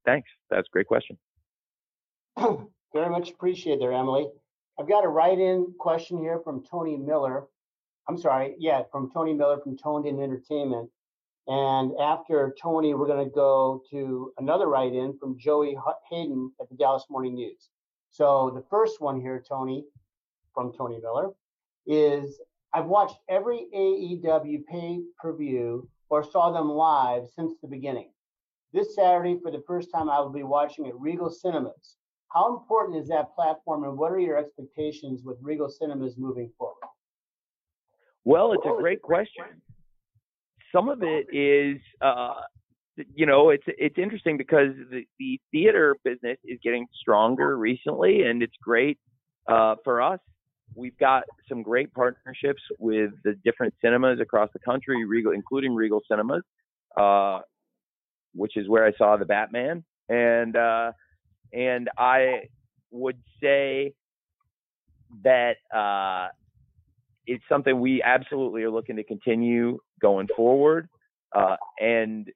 [0.06, 0.28] thanks.
[0.48, 1.18] That's a great question.
[2.92, 4.28] Very much appreciated there, Emily.
[4.78, 7.46] I've got a write-in question here from Tony Miller.
[8.08, 10.90] I'm sorry, yeah, from Tony Miller from Toned In Entertainment.
[11.46, 15.78] And after Tony, we're going to go to another write-in from Joey
[16.10, 17.70] Hayden at the Dallas Morning News.
[18.10, 19.84] So the first one here, Tony,
[20.52, 21.30] from Tony Miller,
[21.86, 22.38] is
[22.74, 28.10] I've watched every AEW pay-per-view or saw them live since the beginning.
[28.74, 31.96] This Saturday, for the first time, I will be watching at Regal Cinemas.
[32.32, 36.76] How important is that platform, and what are your expectations with Regal Cinemas moving forward?
[38.24, 39.44] Well, it's a great question.
[40.74, 42.34] Some of it is, uh,
[43.14, 48.42] you know, it's it's interesting because the, the theater business is getting stronger recently, and
[48.42, 48.98] it's great
[49.48, 50.18] uh, for us.
[50.74, 56.02] We've got some great partnerships with the different cinemas across the country, Regal, including Regal
[56.10, 56.42] Cinemas,
[57.00, 57.40] uh,
[58.34, 60.92] which is where I saw the Batman, and uh,
[61.56, 62.48] and I
[62.90, 63.94] would say
[65.24, 66.28] that uh,
[67.26, 70.88] it's something we absolutely are looking to continue going forward.
[71.34, 72.30] Uh, and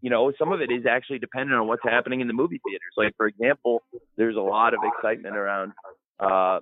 [0.00, 2.92] you know, some of it is actually dependent on what's happening in the movie theaters.
[2.96, 3.82] Like for example,
[4.16, 5.72] there's a lot of excitement around
[6.18, 6.60] uh,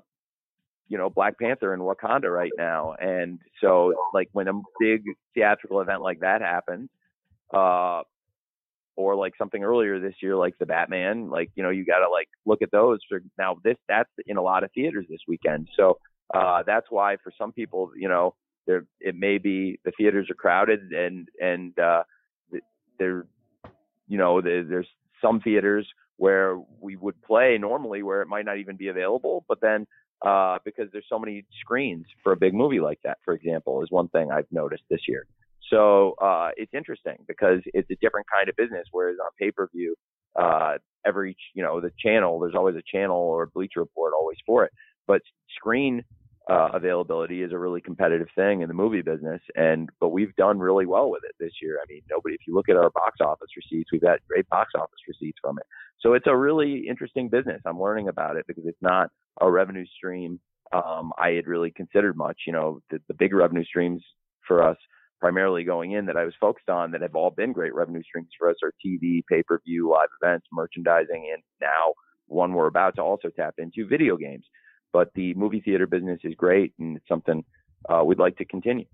[0.88, 2.94] you know, Black Panther and Wakanda right now.
[2.98, 5.02] And so like when a big
[5.34, 6.88] theatrical event like that happens,
[7.52, 8.02] uh
[8.98, 12.28] or like something earlier this year like the Batman, like, you know, you gotta like
[12.44, 15.68] look at those for now this that's in a lot of theaters this weekend.
[15.76, 15.98] So
[16.34, 18.34] uh, that's why for some people, you know,
[18.66, 22.02] there it may be the theaters are crowded and and uh,
[22.98, 23.26] there,
[24.08, 24.88] you know, there's
[25.22, 25.86] some theaters
[26.16, 29.86] where we would play normally where it might not even be available, but then
[30.26, 33.92] uh, because there's so many screens for a big movie like that, for example, is
[33.92, 35.24] one thing I've noticed this year.
[35.70, 38.86] So uh, it's interesting because it's a different kind of business.
[38.90, 39.94] Whereas on pay per view,
[40.38, 44.64] uh, every you know the channel, there's always a channel or Bleacher Report always for
[44.64, 44.72] it.
[45.06, 45.22] But
[45.56, 46.04] screen
[46.50, 50.58] uh, availability is a really competitive thing in the movie business, and but we've done
[50.58, 51.78] really well with it this year.
[51.82, 52.34] I mean, nobody.
[52.34, 55.58] If you look at our box office receipts, we've had great box office receipts from
[55.58, 55.66] it.
[56.00, 57.60] So it's a really interesting business.
[57.66, 59.10] I'm learning about it because it's not
[59.40, 60.40] a revenue stream
[60.72, 62.42] um, I had really considered much.
[62.46, 64.02] You know, the, the big revenue streams
[64.46, 64.76] for us
[65.20, 68.28] primarily going in that I was focused on that have all been great revenue streams
[68.38, 71.94] for us are TV, pay per view, live events, merchandising, and now
[72.26, 74.44] one we're about to also tap into video games.
[74.92, 77.44] But the movie theater business is great, and it's something
[77.88, 78.86] uh, we'd like to continue.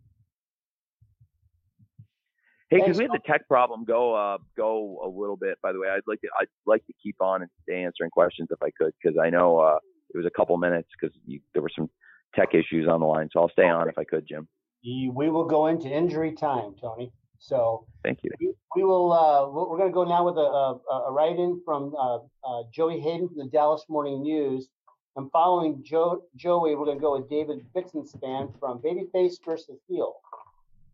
[2.70, 5.58] Hey, because we had the tech problem go uh, go a little bit.
[5.62, 8.48] By the way, I'd like to I'd like to keep on and stay answering questions
[8.50, 9.78] if I could, because I know uh,
[10.12, 11.14] it was a couple minutes because
[11.52, 11.90] there were some
[12.34, 13.28] tech issues on the line.
[13.32, 14.48] So I'll stay on if I could, Jim.
[14.85, 17.11] We will go into injury time, Tony.
[17.39, 18.30] So thank you.
[18.41, 19.12] We, we will.
[19.12, 23.01] Uh, we're going to go now with a, a, a write-in from uh, uh, Joey
[23.01, 24.68] Hayden from the Dallas Morning News.
[25.16, 30.14] And following Joe, Joey, we're going to go with David Bixenspan from Babyface versus Heel.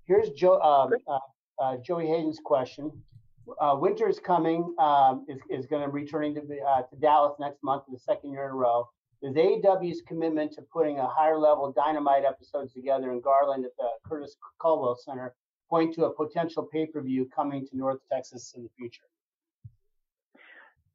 [0.04, 1.18] Here's Joe, um, uh,
[1.62, 2.92] uh, Joey Hayden's question.
[3.60, 7.34] Uh, winter is coming, um, is, is going to be returning to, uh, to Dallas
[7.40, 8.88] next month for the second year in a row.
[9.22, 13.88] Is AEW's commitment to putting a higher level dynamite episodes together in Garland at the
[14.08, 15.34] Curtis Culwell Center
[15.68, 19.04] point to a potential pay per view coming to North Texas in the future?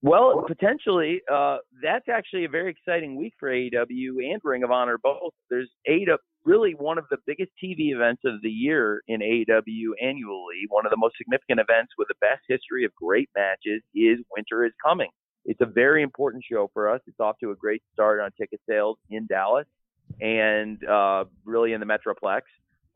[0.01, 4.97] Well, potentially, uh, that's actually a very exciting week for AEW and Ring of Honor
[5.01, 5.33] both.
[5.49, 10.65] There's AEW, really one of the biggest TV events of the year in AEW annually.
[10.69, 14.65] One of the most significant events with the best history of great matches is Winter
[14.65, 15.09] is Coming.
[15.45, 17.01] It's a very important show for us.
[17.07, 19.67] It's off to a great start on ticket sales in Dallas
[20.19, 22.41] and uh, really in the Metroplex,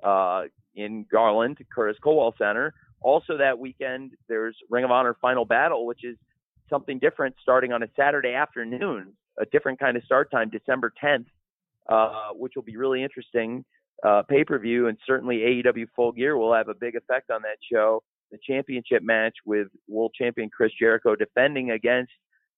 [0.04, 2.74] uh, in Garland, Curtis Culwell Center.
[3.02, 6.18] Also that weekend, there's Ring of Honor Final Battle, which is
[6.70, 11.26] something different starting on a Saturday afternoon, a different kind of start time, December 10th,
[11.90, 13.64] uh, which will be really interesting
[14.04, 14.88] uh, pay per view.
[14.88, 18.04] And certainly AEW Full Gear will have a big effect on that show.
[18.32, 22.12] The championship match with world champion Chris Jericho defending against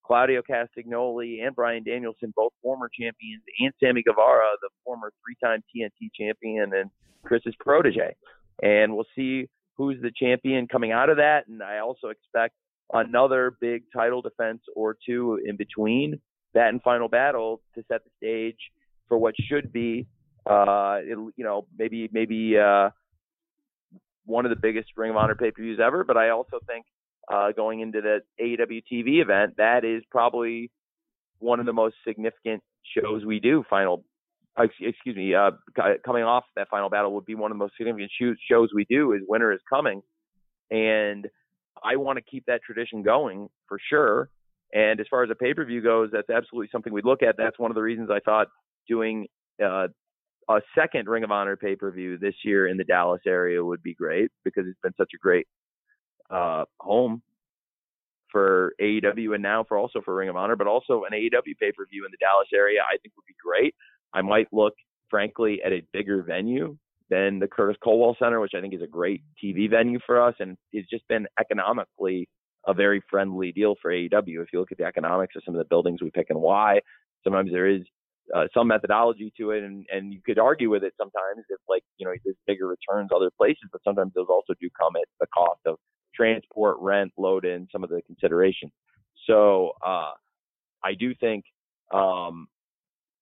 [0.04, 5.62] Claudio Castagnoli and Bryan Danielson, both former champions, and Sammy Guevara, the former three time
[5.74, 6.90] TNT champion and
[7.24, 8.14] Chris's protege.
[8.62, 11.46] And we'll see who's the champion coming out of that.
[11.48, 12.54] And I also expect
[12.92, 16.20] another big title defense or two in between
[16.54, 18.58] that and final battle to set the stage
[19.08, 20.06] for what should be,
[20.48, 22.90] uh, it, you know, maybe maybe uh,
[24.24, 26.04] one of the biggest Ring of Honor pay-per-views ever.
[26.04, 26.84] But I also think
[27.32, 30.70] uh, going into the AEW TV event, that is probably
[31.38, 32.62] one of the most significant
[32.96, 33.64] shows we do.
[33.68, 34.04] Final,
[34.58, 35.50] excuse me, uh,
[36.04, 38.10] coming off that final battle would be one of the most significant
[38.50, 39.12] shows we do.
[39.12, 40.02] Is Winter is Coming,
[40.70, 41.28] and
[41.82, 44.28] I want to keep that tradition going for sure.
[44.74, 47.36] And as far as a pay per view goes, that's absolutely something we'd look at.
[47.36, 48.48] That's one of the reasons I thought
[48.88, 49.26] doing
[49.62, 49.88] uh,
[50.48, 53.82] a second Ring of Honor pay per view this year in the Dallas area would
[53.82, 55.46] be great because it's been such a great
[56.32, 57.22] uh, home
[58.30, 61.70] for AEW and now for also for Ring of Honor, but also an AEW pay
[61.72, 62.80] per view in the Dallas area.
[62.80, 63.74] I think would be great.
[64.14, 64.74] I might look,
[65.10, 66.76] frankly, at a bigger venue
[67.10, 70.34] than the Curtis Culwell Center, which I think is a great TV venue for us,
[70.40, 72.28] and it's just been economically
[72.66, 74.42] a very friendly deal for AEW.
[74.42, 76.80] If you look at the economics of some of the buildings we pick and why,
[77.24, 77.82] sometimes there is
[78.34, 81.82] uh, some methodology to it, and and you could argue with it sometimes if like
[81.98, 85.26] you know there's bigger returns other places, but sometimes those also do come at the
[85.34, 85.76] cost of
[86.14, 88.72] transport, rent, load in, some of the considerations.
[89.26, 90.12] So uh,
[90.82, 91.44] I do think
[91.92, 92.48] um,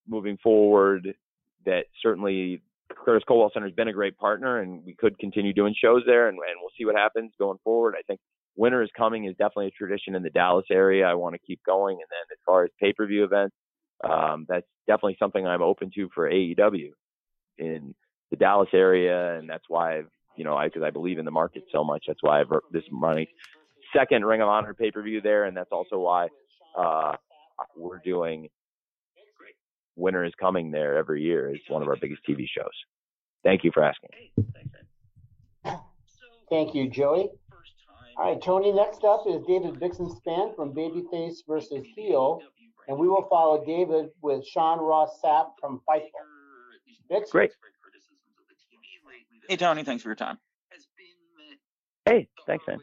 [0.09, 1.14] moving forward
[1.66, 2.62] that certainly
[3.05, 6.28] Curtis Culwell Center has been a great partner, and we could continue doing shows there,
[6.28, 7.95] and, and we'll see what happens going forward.
[7.99, 8.20] I think
[8.57, 11.07] winter is coming is definitely a tradition in the Dallas area.
[11.07, 13.55] I want to keep going, and then as far as pay per view events,
[14.03, 16.91] um, that's definitely something I'm open to for AEW
[17.59, 17.95] in
[18.30, 20.09] the Dallas area, and that's why I've
[20.41, 22.05] you know I because I believe in the market so much.
[22.09, 23.28] That's why I've this money
[23.95, 26.28] second Ring of Honor pay per view there, and that's also why
[26.78, 27.12] uh,
[27.76, 28.49] we're doing
[29.97, 31.51] winter is coming there every year.
[31.51, 32.72] It's one of our biggest TV shows.
[33.45, 34.11] Thank you for asking.
[36.49, 37.28] Thank you, Joey.
[38.16, 42.41] All right, Tony, next up is David Bixenspan Span from Babyface versus Heel,
[42.88, 46.09] and we will follow David with Sean Ross Sapp from Fightful.
[47.11, 47.30] Bix?
[47.30, 47.51] Great.
[49.51, 50.38] Hey, Tony, thanks for your time.
[52.05, 52.78] Hey, thanks, man.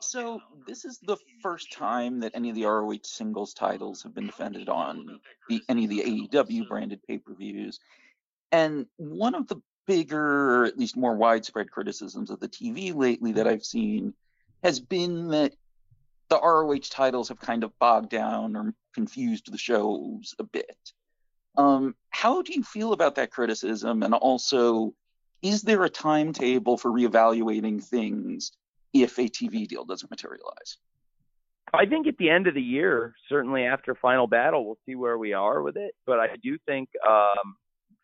[0.00, 4.26] So, this is the first time that any of the ROH singles titles have been
[4.26, 7.80] defended on the, any of the AEW branded pay per views.
[8.52, 13.32] And one of the bigger, or at least more widespread criticisms of the TV lately
[13.32, 14.14] that I've seen
[14.62, 15.52] has been that
[16.28, 20.92] the ROH titles have kind of bogged down or confused the shows a bit.
[21.56, 24.04] Um, how do you feel about that criticism?
[24.04, 24.94] And also,
[25.42, 28.52] is there a timetable for reevaluating things
[28.92, 30.76] if a TV deal doesn't materialize?
[31.72, 35.16] I think at the end of the year, certainly after final battle, we'll see where
[35.16, 35.94] we are with it.
[36.04, 37.54] But I do think um,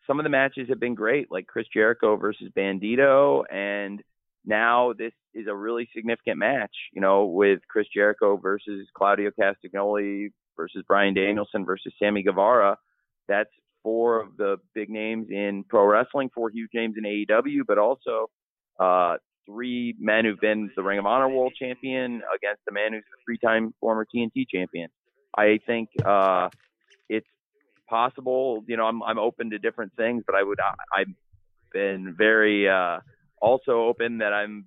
[0.05, 4.01] some of the matches have been great, like Chris Jericho versus Bandito, and
[4.45, 10.31] now this is a really significant match, you know, with Chris Jericho versus Claudio Castagnoli
[10.55, 12.77] versus Bryan Danielson versus Sammy Guevara.
[13.27, 13.49] That's
[13.87, 18.29] four of the big names in pro wrestling, four huge names in AEW, but also
[18.81, 19.15] uh,
[19.45, 23.17] three men who've been the Ring of Honor World Champion against a man who's a
[23.25, 24.89] three-time former TNT champion.
[25.37, 26.49] I think uh,
[27.07, 27.29] it's
[27.89, 28.65] possible.
[28.67, 31.13] You know, I'm I'm open to different things, but I would I, I've
[31.71, 32.99] been very uh,
[33.41, 34.65] also open that I'm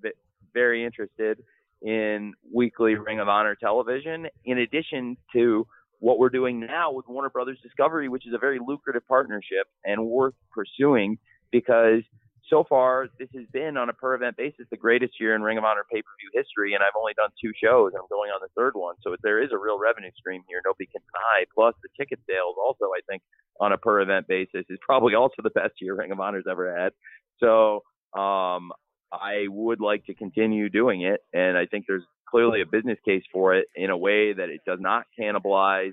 [0.55, 1.43] very interested
[1.83, 4.29] in weekly Ring of Honor television.
[4.47, 5.67] In addition to
[6.01, 10.07] what we're doing now with Warner Brothers Discovery, which is a very lucrative partnership and
[10.07, 11.19] worth pursuing
[11.53, 12.03] because
[12.49, 15.57] so far this has been on a per event basis the greatest year in Ring
[15.57, 17.93] of Honor pay per view history, and I've only done two shows.
[17.95, 20.61] I'm going on the third one, so if there is a real revenue stream here.
[20.65, 21.45] Nobody can deny.
[21.55, 23.23] Plus the ticket sales, also I think
[23.61, 26.77] on a per event basis, is probably also the best year Ring of Honor's ever
[26.77, 26.93] had.
[27.39, 27.85] So
[28.19, 28.73] um,
[29.13, 33.25] I would like to continue doing it, and I think there's clearly a business case
[33.33, 35.93] for it in a way that it does not cannibalize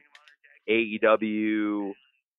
[0.69, 1.93] AEW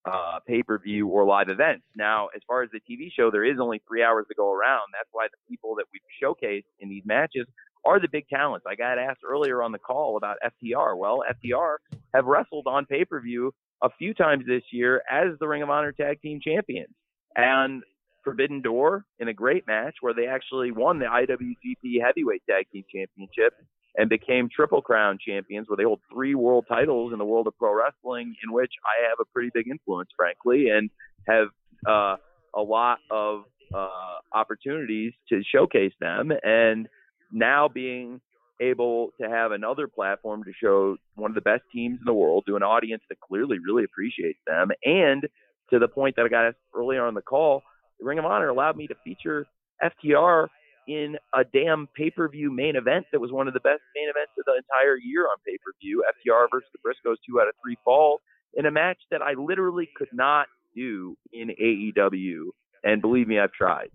[0.04, 1.84] uh, pay per view or live events.
[1.96, 4.92] Now, as far as the TV show, there is only three hours to go around.
[4.92, 7.46] That's why the people that we've showcased in these matches
[7.84, 8.66] are the big talents.
[8.68, 10.96] I got asked earlier on the call about FTR.
[10.96, 11.76] Well, FTR
[12.14, 15.70] have wrestled on pay per view a few times this year as the Ring of
[15.70, 16.94] Honor Tag Team Champions.
[17.36, 17.82] And
[18.24, 22.84] Forbidden Door in a great match where they actually won the IWGP Heavyweight Tag Team
[22.92, 23.54] Championship
[23.98, 27.58] and became Triple Crown champions, where they hold three world titles in the world of
[27.58, 30.88] pro wrestling, in which I have a pretty big influence, frankly, and
[31.26, 31.48] have
[31.86, 32.16] uh,
[32.54, 33.42] a lot of
[33.74, 33.88] uh,
[34.32, 36.30] opportunities to showcase them.
[36.44, 36.88] And
[37.32, 38.20] now being
[38.60, 42.44] able to have another platform to show one of the best teams in the world
[42.46, 45.26] to an audience that clearly really appreciates them, and
[45.70, 47.62] to the point that I got asked earlier on the call,
[48.00, 49.44] Ring of Honor allowed me to feature
[49.82, 50.46] FTR
[50.88, 54.08] in a damn pay per view main event that was one of the best main
[54.08, 56.02] events of the entire year on pay per view.
[56.08, 58.20] FTR versus the Briscoes, two out of three falls
[58.54, 62.46] in a match that I literally could not do in AEW.
[62.82, 63.90] And believe me, I've tried.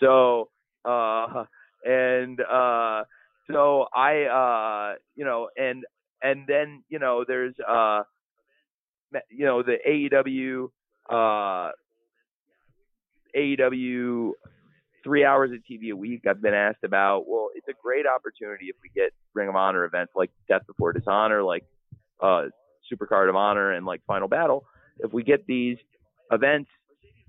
[0.00, 0.48] So,
[0.84, 1.44] uh,
[1.84, 3.02] and, uh,
[3.50, 5.84] so I, uh, you know, and,
[6.22, 8.02] and then, you know, there's, uh,
[9.30, 10.68] you know, the AEW,
[11.08, 11.72] uh,
[13.36, 14.32] AEW
[15.06, 16.22] three hours of TV a week.
[16.28, 19.84] I've been asked about, well, it's a great opportunity if we get Ring of Honor
[19.84, 21.64] events like Death Before Dishonor, like
[22.20, 22.46] uh,
[22.92, 24.66] Supercard of Honor, and like Final Battle.
[24.98, 25.76] If we get these
[26.32, 26.68] events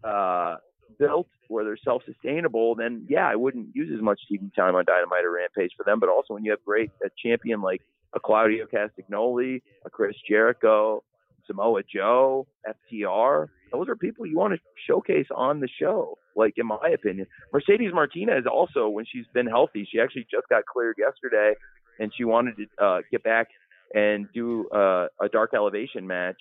[0.04, 0.56] uh,
[0.98, 5.24] built where they're self-sustainable, then yeah, I wouldn't use as much TV time on Dynamite
[5.24, 6.00] or Rampage for them.
[6.00, 7.82] But also when you have great a champion like
[8.16, 11.04] a Claudio Castagnoli, a Chris Jericho,
[11.46, 16.18] Samoa Joe, FTR, those are people you want to showcase on the show.
[16.38, 20.66] Like in my opinion, Mercedes Martinez also, when she's been healthy, she actually just got
[20.66, 21.56] cleared yesterday,
[22.00, 23.48] and she wanted to uh, get back
[23.94, 26.38] and do uh, a dark elevation match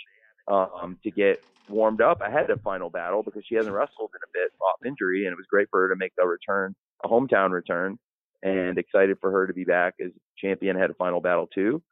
[0.49, 4.31] um, to get warmed up ahead of final battle because she hasn't wrestled in a
[4.33, 6.75] bit off injury, and it was great for her to make a return,
[7.05, 7.99] a hometown return,
[8.43, 11.83] and excited for her to be back as champion ahead of final battle too.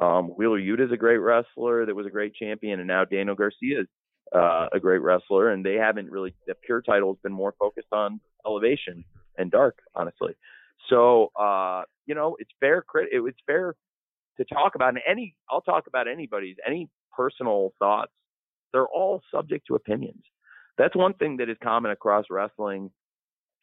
[0.00, 3.34] Um, Wheeler Yuta is a great wrestler that was a great champion, and now Daniel
[3.34, 3.86] Garcia is
[4.34, 7.92] uh, a great wrestler, and they haven't really the pure title has been more focused
[7.92, 9.04] on elevation
[9.38, 10.34] and dark, honestly.
[10.88, 13.74] So uh, you know, it's fair crit it's fair
[14.38, 18.12] to talk about and any I'll talk about anybody's any personal thoughts.
[18.72, 20.22] They're all subject to opinions.
[20.78, 22.90] That's one thing that is common across wrestling,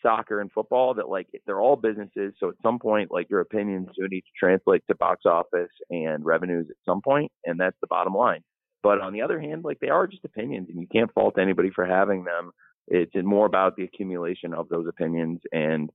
[0.04, 0.94] soccer, and football.
[0.96, 2.34] That like they're all businesses.
[2.40, 6.26] So at some point, like your opinions do need to translate to box office and
[6.26, 8.44] revenues at some point, and that's the bottom line.
[8.84, 11.70] But on the other hand, like they are just opinions, and you can't fault anybody
[11.74, 12.52] for having them.
[12.88, 15.90] It's more about the accumulation of those opinions and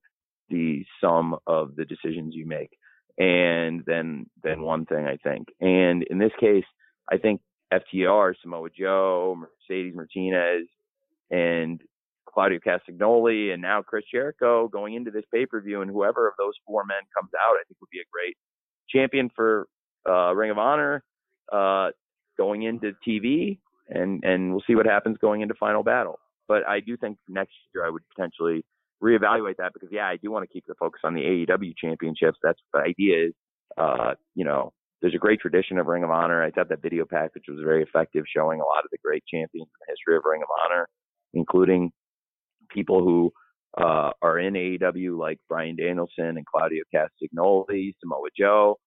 [0.50, 2.70] the sum of the decisions you make,
[3.18, 5.48] and then then one thing I think.
[5.60, 6.64] And in this case,
[7.10, 7.40] I think
[7.72, 10.66] FTR, Samoa Joe, Mercedes Martinez,
[11.30, 11.80] and
[12.26, 16.34] Claudio Castagnoli, and now Chris Jericho going into this pay per view, and whoever of
[16.38, 18.36] those four men comes out, I think would be a great
[18.90, 19.66] champion for
[20.08, 21.02] uh, Ring of Honor.
[21.50, 21.90] Uh,
[22.42, 26.18] going into TV, and and we'll see what happens going into Final Battle.
[26.48, 28.64] But I do think next year I would potentially
[29.02, 32.38] reevaluate that because yeah, I do want to keep the focus on the AEW championships.
[32.42, 33.32] That's the idea is,
[33.78, 36.42] uh, you know, there's a great tradition of Ring of Honor.
[36.42, 39.68] I thought that video package was very effective, showing a lot of the great champions
[39.68, 40.88] in the history of Ring of Honor,
[41.34, 41.90] including
[42.70, 43.32] people who
[43.80, 48.78] uh, are in AEW like Bryan Danielson and Claudio Castagnoli, Samoa Joe,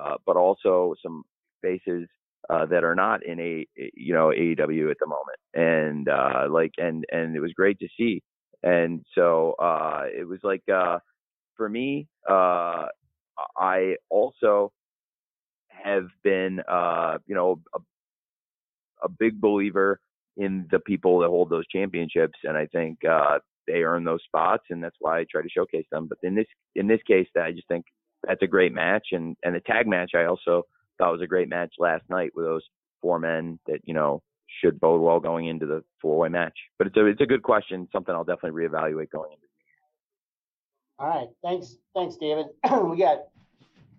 [0.00, 1.24] uh, but also some
[1.62, 2.08] faces
[2.50, 6.72] uh, that are not in a you know AEW at the moment, and uh, like
[6.78, 8.22] and and it was great to see,
[8.62, 10.98] and so uh, it was like uh,
[11.56, 12.86] for me, uh,
[13.56, 14.72] I also
[15.68, 17.78] have been uh, you know a,
[19.04, 20.00] a big believer
[20.36, 24.64] in the people that hold those championships, and I think uh, they earn those spots,
[24.70, 26.08] and that's why I try to showcase them.
[26.08, 27.84] But in this in this case, I just think
[28.26, 30.62] that's a great match, and and the tag match I also
[30.98, 32.64] thought was a great match last night with those
[33.00, 34.22] four men that you know
[34.60, 36.56] should bode well going into the four way match.
[36.78, 39.46] But it's a it's a good question, something I'll definitely reevaluate going into.
[40.98, 42.46] All right, thanks, thanks, David.
[42.84, 43.28] we got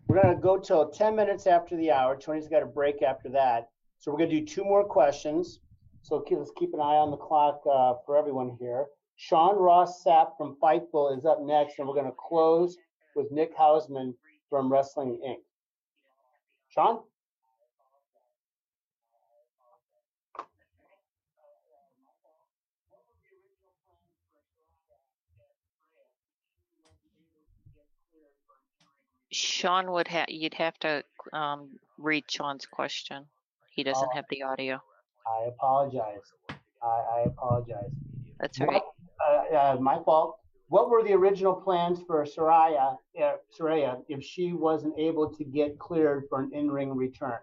[0.07, 2.17] we're gonna go till 10 minutes after the hour.
[2.17, 3.69] Tony's got a break after that,
[3.99, 5.59] so we're gonna do two more questions.
[6.01, 8.85] So keep, let's keep an eye on the clock uh, for everyone here.
[9.17, 12.77] Sean Ross Sapp from Fightful is up next, and we're gonna close
[13.15, 14.13] with Nick Hausman
[14.49, 15.37] from Wrestling Inc.
[16.69, 16.99] Sean?
[29.31, 31.03] Sean would have, you'd have to
[31.33, 33.25] um, read Sean's question.
[33.69, 34.15] He doesn't Oh.
[34.15, 34.81] have the audio.
[35.27, 36.33] I apologize.
[36.81, 37.91] I, I apologize.
[38.39, 38.81] That's all right.
[39.27, 40.39] Uh, uh, my fault.
[40.69, 45.79] What were the original plans for Saraya, uh, Saraya if she wasn't able to get
[45.79, 47.39] cleared for an in-ring return?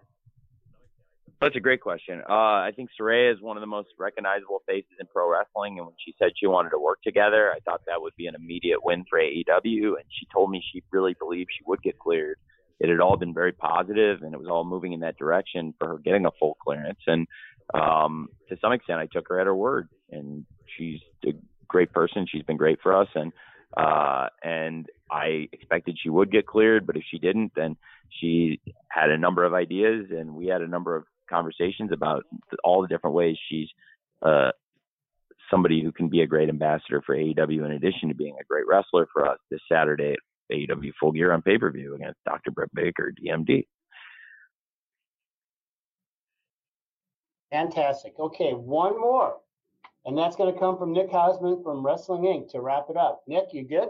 [1.41, 2.21] That's a great question.
[2.27, 5.85] Uh, I think Saraya is one of the most recognizable faces in pro wrestling, and
[5.85, 8.83] when she said she wanted to work together, I thought that would be an immediate
[8.83, 9.87] win for AEW.
[9.87, 12.37] And she told me she really believed she would get cleared.
[12.79, 15.89] It had all been very positive, and it was all moving in that direction for
[15.89, 16.99] her getting a full clearance.
[17.05, 17.27] And
[17.73, 19.89] um, to some extent, I took her at her word.
[20.09, 20.45] And
[20.77, 21.01] she's
[21.67, 22.25] great person.
[22.29, 23.31] She's been great for us, and
[23.75, 27.75] uh, and I expected she would get cleared, but if she didn't, then
[28.09, 32.23] she had a number of ideas, and we had a number of conversations about
[32.63, 33.67] all the different ways she's
[34.21, 34.51] uh,
[35.51, 38.65] somebody who can be a great ambassador for AEW in addition to being a great
[38.67, 40.19] wrestler for us this Saturday at
[40.51, 42.51] AEW Full Gear on pay per view against Dr.
[42.51, 43.65] Britt Baker, DMD.
[47.51, 48.13] Fantastic.
[48.19, 49.37] Okay, one more.
[50.07, 52.49] And that's going to come from Nick Hausman from Wrestling Inc.
[52.51, 53.23] to wrap it up.
[53.27, 53.89] Nick, you good?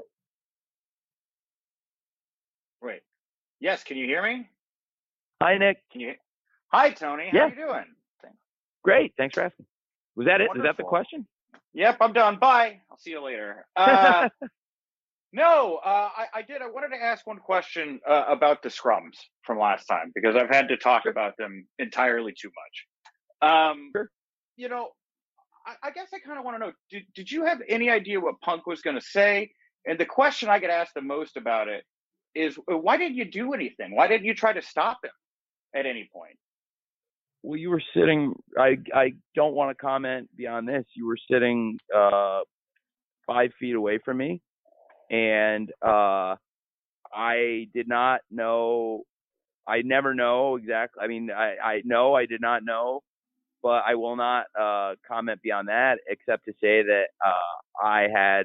[2.82, 3.02] Wait.
[3.60, 4.50] Yes, can you hear me?
[5.44, 5.78] Hi, Nick.
[5.92, 6.14] Can you?
[6.74, 7.30] Hi, Tony.
[7.32, 7.48] How Yeah.
[7.50, 7.86] you doing?
[8.84, 9.14] Great.
[9.16, 9.68] Thanks for asking.
[10.16, 10.50] Was that it?
[10.56, 11.28] Is that the question?
[11.74, 12.38] Yep, I'm done.
[12.40, 12.82] Bye.
[12.90, 13.66] I'll see you later.
[13.76, 14.30] Uh,
[15.34, 16.62] No, uh, I, I did.
[16.62, 20.50] I wanted to ask one question uh, about the scrums from last time because I've
[20.50, 23.52] had to talk about them entirely too much.
[23.52, 24.10] Um, Sure.
[24.56, 24.92] You know,
[25.68, 28.20] I, I guess I kind of want to know did, did you have any idea
[28.20, 29.52] what Punk was going to say?
[29.86, 31.84] And the question I get asked the most about it
[32.36, 33.96] is uh, why didn't you do anything?
[33.96, 35.12] Why didn't you try to stop him
[35.76, 36.38] at any point?
[37.44, 38.34] Well, you were sitting.
[38.58, 40.86] I I don't want to comment beyond this.
[40.96, 42.40] You were sitting uh,
[43.26, 44.42] five feet away from me,
[45.12, 46.36] and uh,
[47.14, 49.04] I did not know.
[49.68, 51.04] I never know exactly.
[51.04, 53.02] I mean, I I know I did not know,
[53.62, 58.44] but I will not uh, comment beyond that, except to say that uh, I had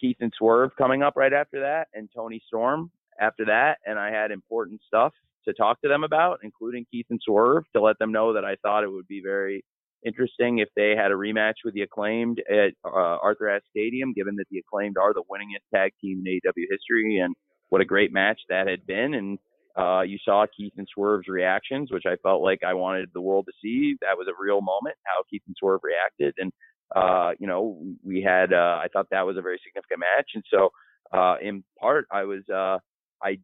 [0.00, 2.90] Keith and Swerve coming up right after that, and Toni Storm
[3.20, 5.12] after that, and I had important stuff
[5.46, 8.56] to talk to them about, including Keith and Swerve, to let them know that I
[8.62, 9.64] thought it would be very
[10.04, 14.36] interesting if they had a rematch with the acclaimed at uh, Arthur Ashe Stadium, given
[14.36, 17.34] that the acclaimed are the winningest tag team in AEW history, and
[17.68, 19.14] what a great match that had been.
[19.14, 19.38] And
[19.78, 23.46] uh, you saw Keith and Swerve's reactions, which I felt like I wanted the world
[23.46, 23.96] to see.
[24.00, 26.52] That was a real moment, how Keith and Swerve reacted, and
[26.94, 28.52] uh, you know, we had.
[28.52, 30.70] Uh, I thought that was a very significant match, and so
[31.12, 32.42] uh, in part, I was.
[32.52, 32.78] Uh,
[33.22, 33.38] I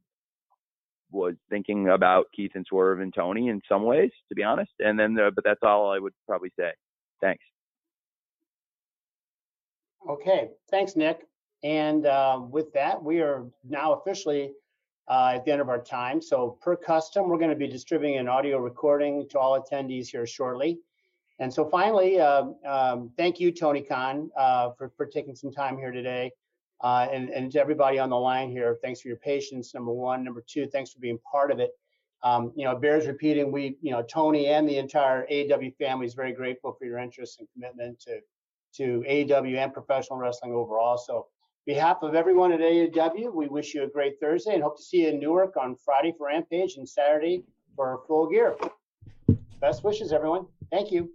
[1.11, 4.72] was thinking about Keith and Swerve and Tony in some ways, to be honest.
[4.81, 6.70] And then, uh, but that's all I would probably say.
[7.20, 7.43] Thanks.
[10.09, 11.27] Okay, thanks, Nick.
[11.62, 14.53] And uh, with that, we are now officially
[15.09, 16.20] uh, at the end of our time.
[16.20, 20.26] So per custom, we're going to be distributing an audio recording to all attendees here
[20.26, 20.80] shortly.
[21.38, 25.76] And so finally, uh, um, thank you, Tony Khan, uh, for, for taking some time
[25.76, 26.32] here today.
[26.82, 30.24] Uh, and, and to everybody on the line here, thanks for your patience, number one.
[30.24, 31.70] Number two, thanks for being part of it.
[32.22, 36.14] Um, you know, bears repeating, we, you know, Tony and the entire AEW family is
[36.14, 38.20] very grateful for your interest and commitment to,
[38.76, 40.98] to AEW and professional wrestling overall.
[40.98, 41.28] So
[41.67, 45.03] behalf of everyone at AEW, we wish you a great Thursday and hope to see
[45.03, 47.43] you in Newark on Friday for Rampage and Saturday
[47.75, 48.57] for Full Gear.
[49.61, 50.47] Best wishes, everyone.
[50.71, 51.11] Thank you.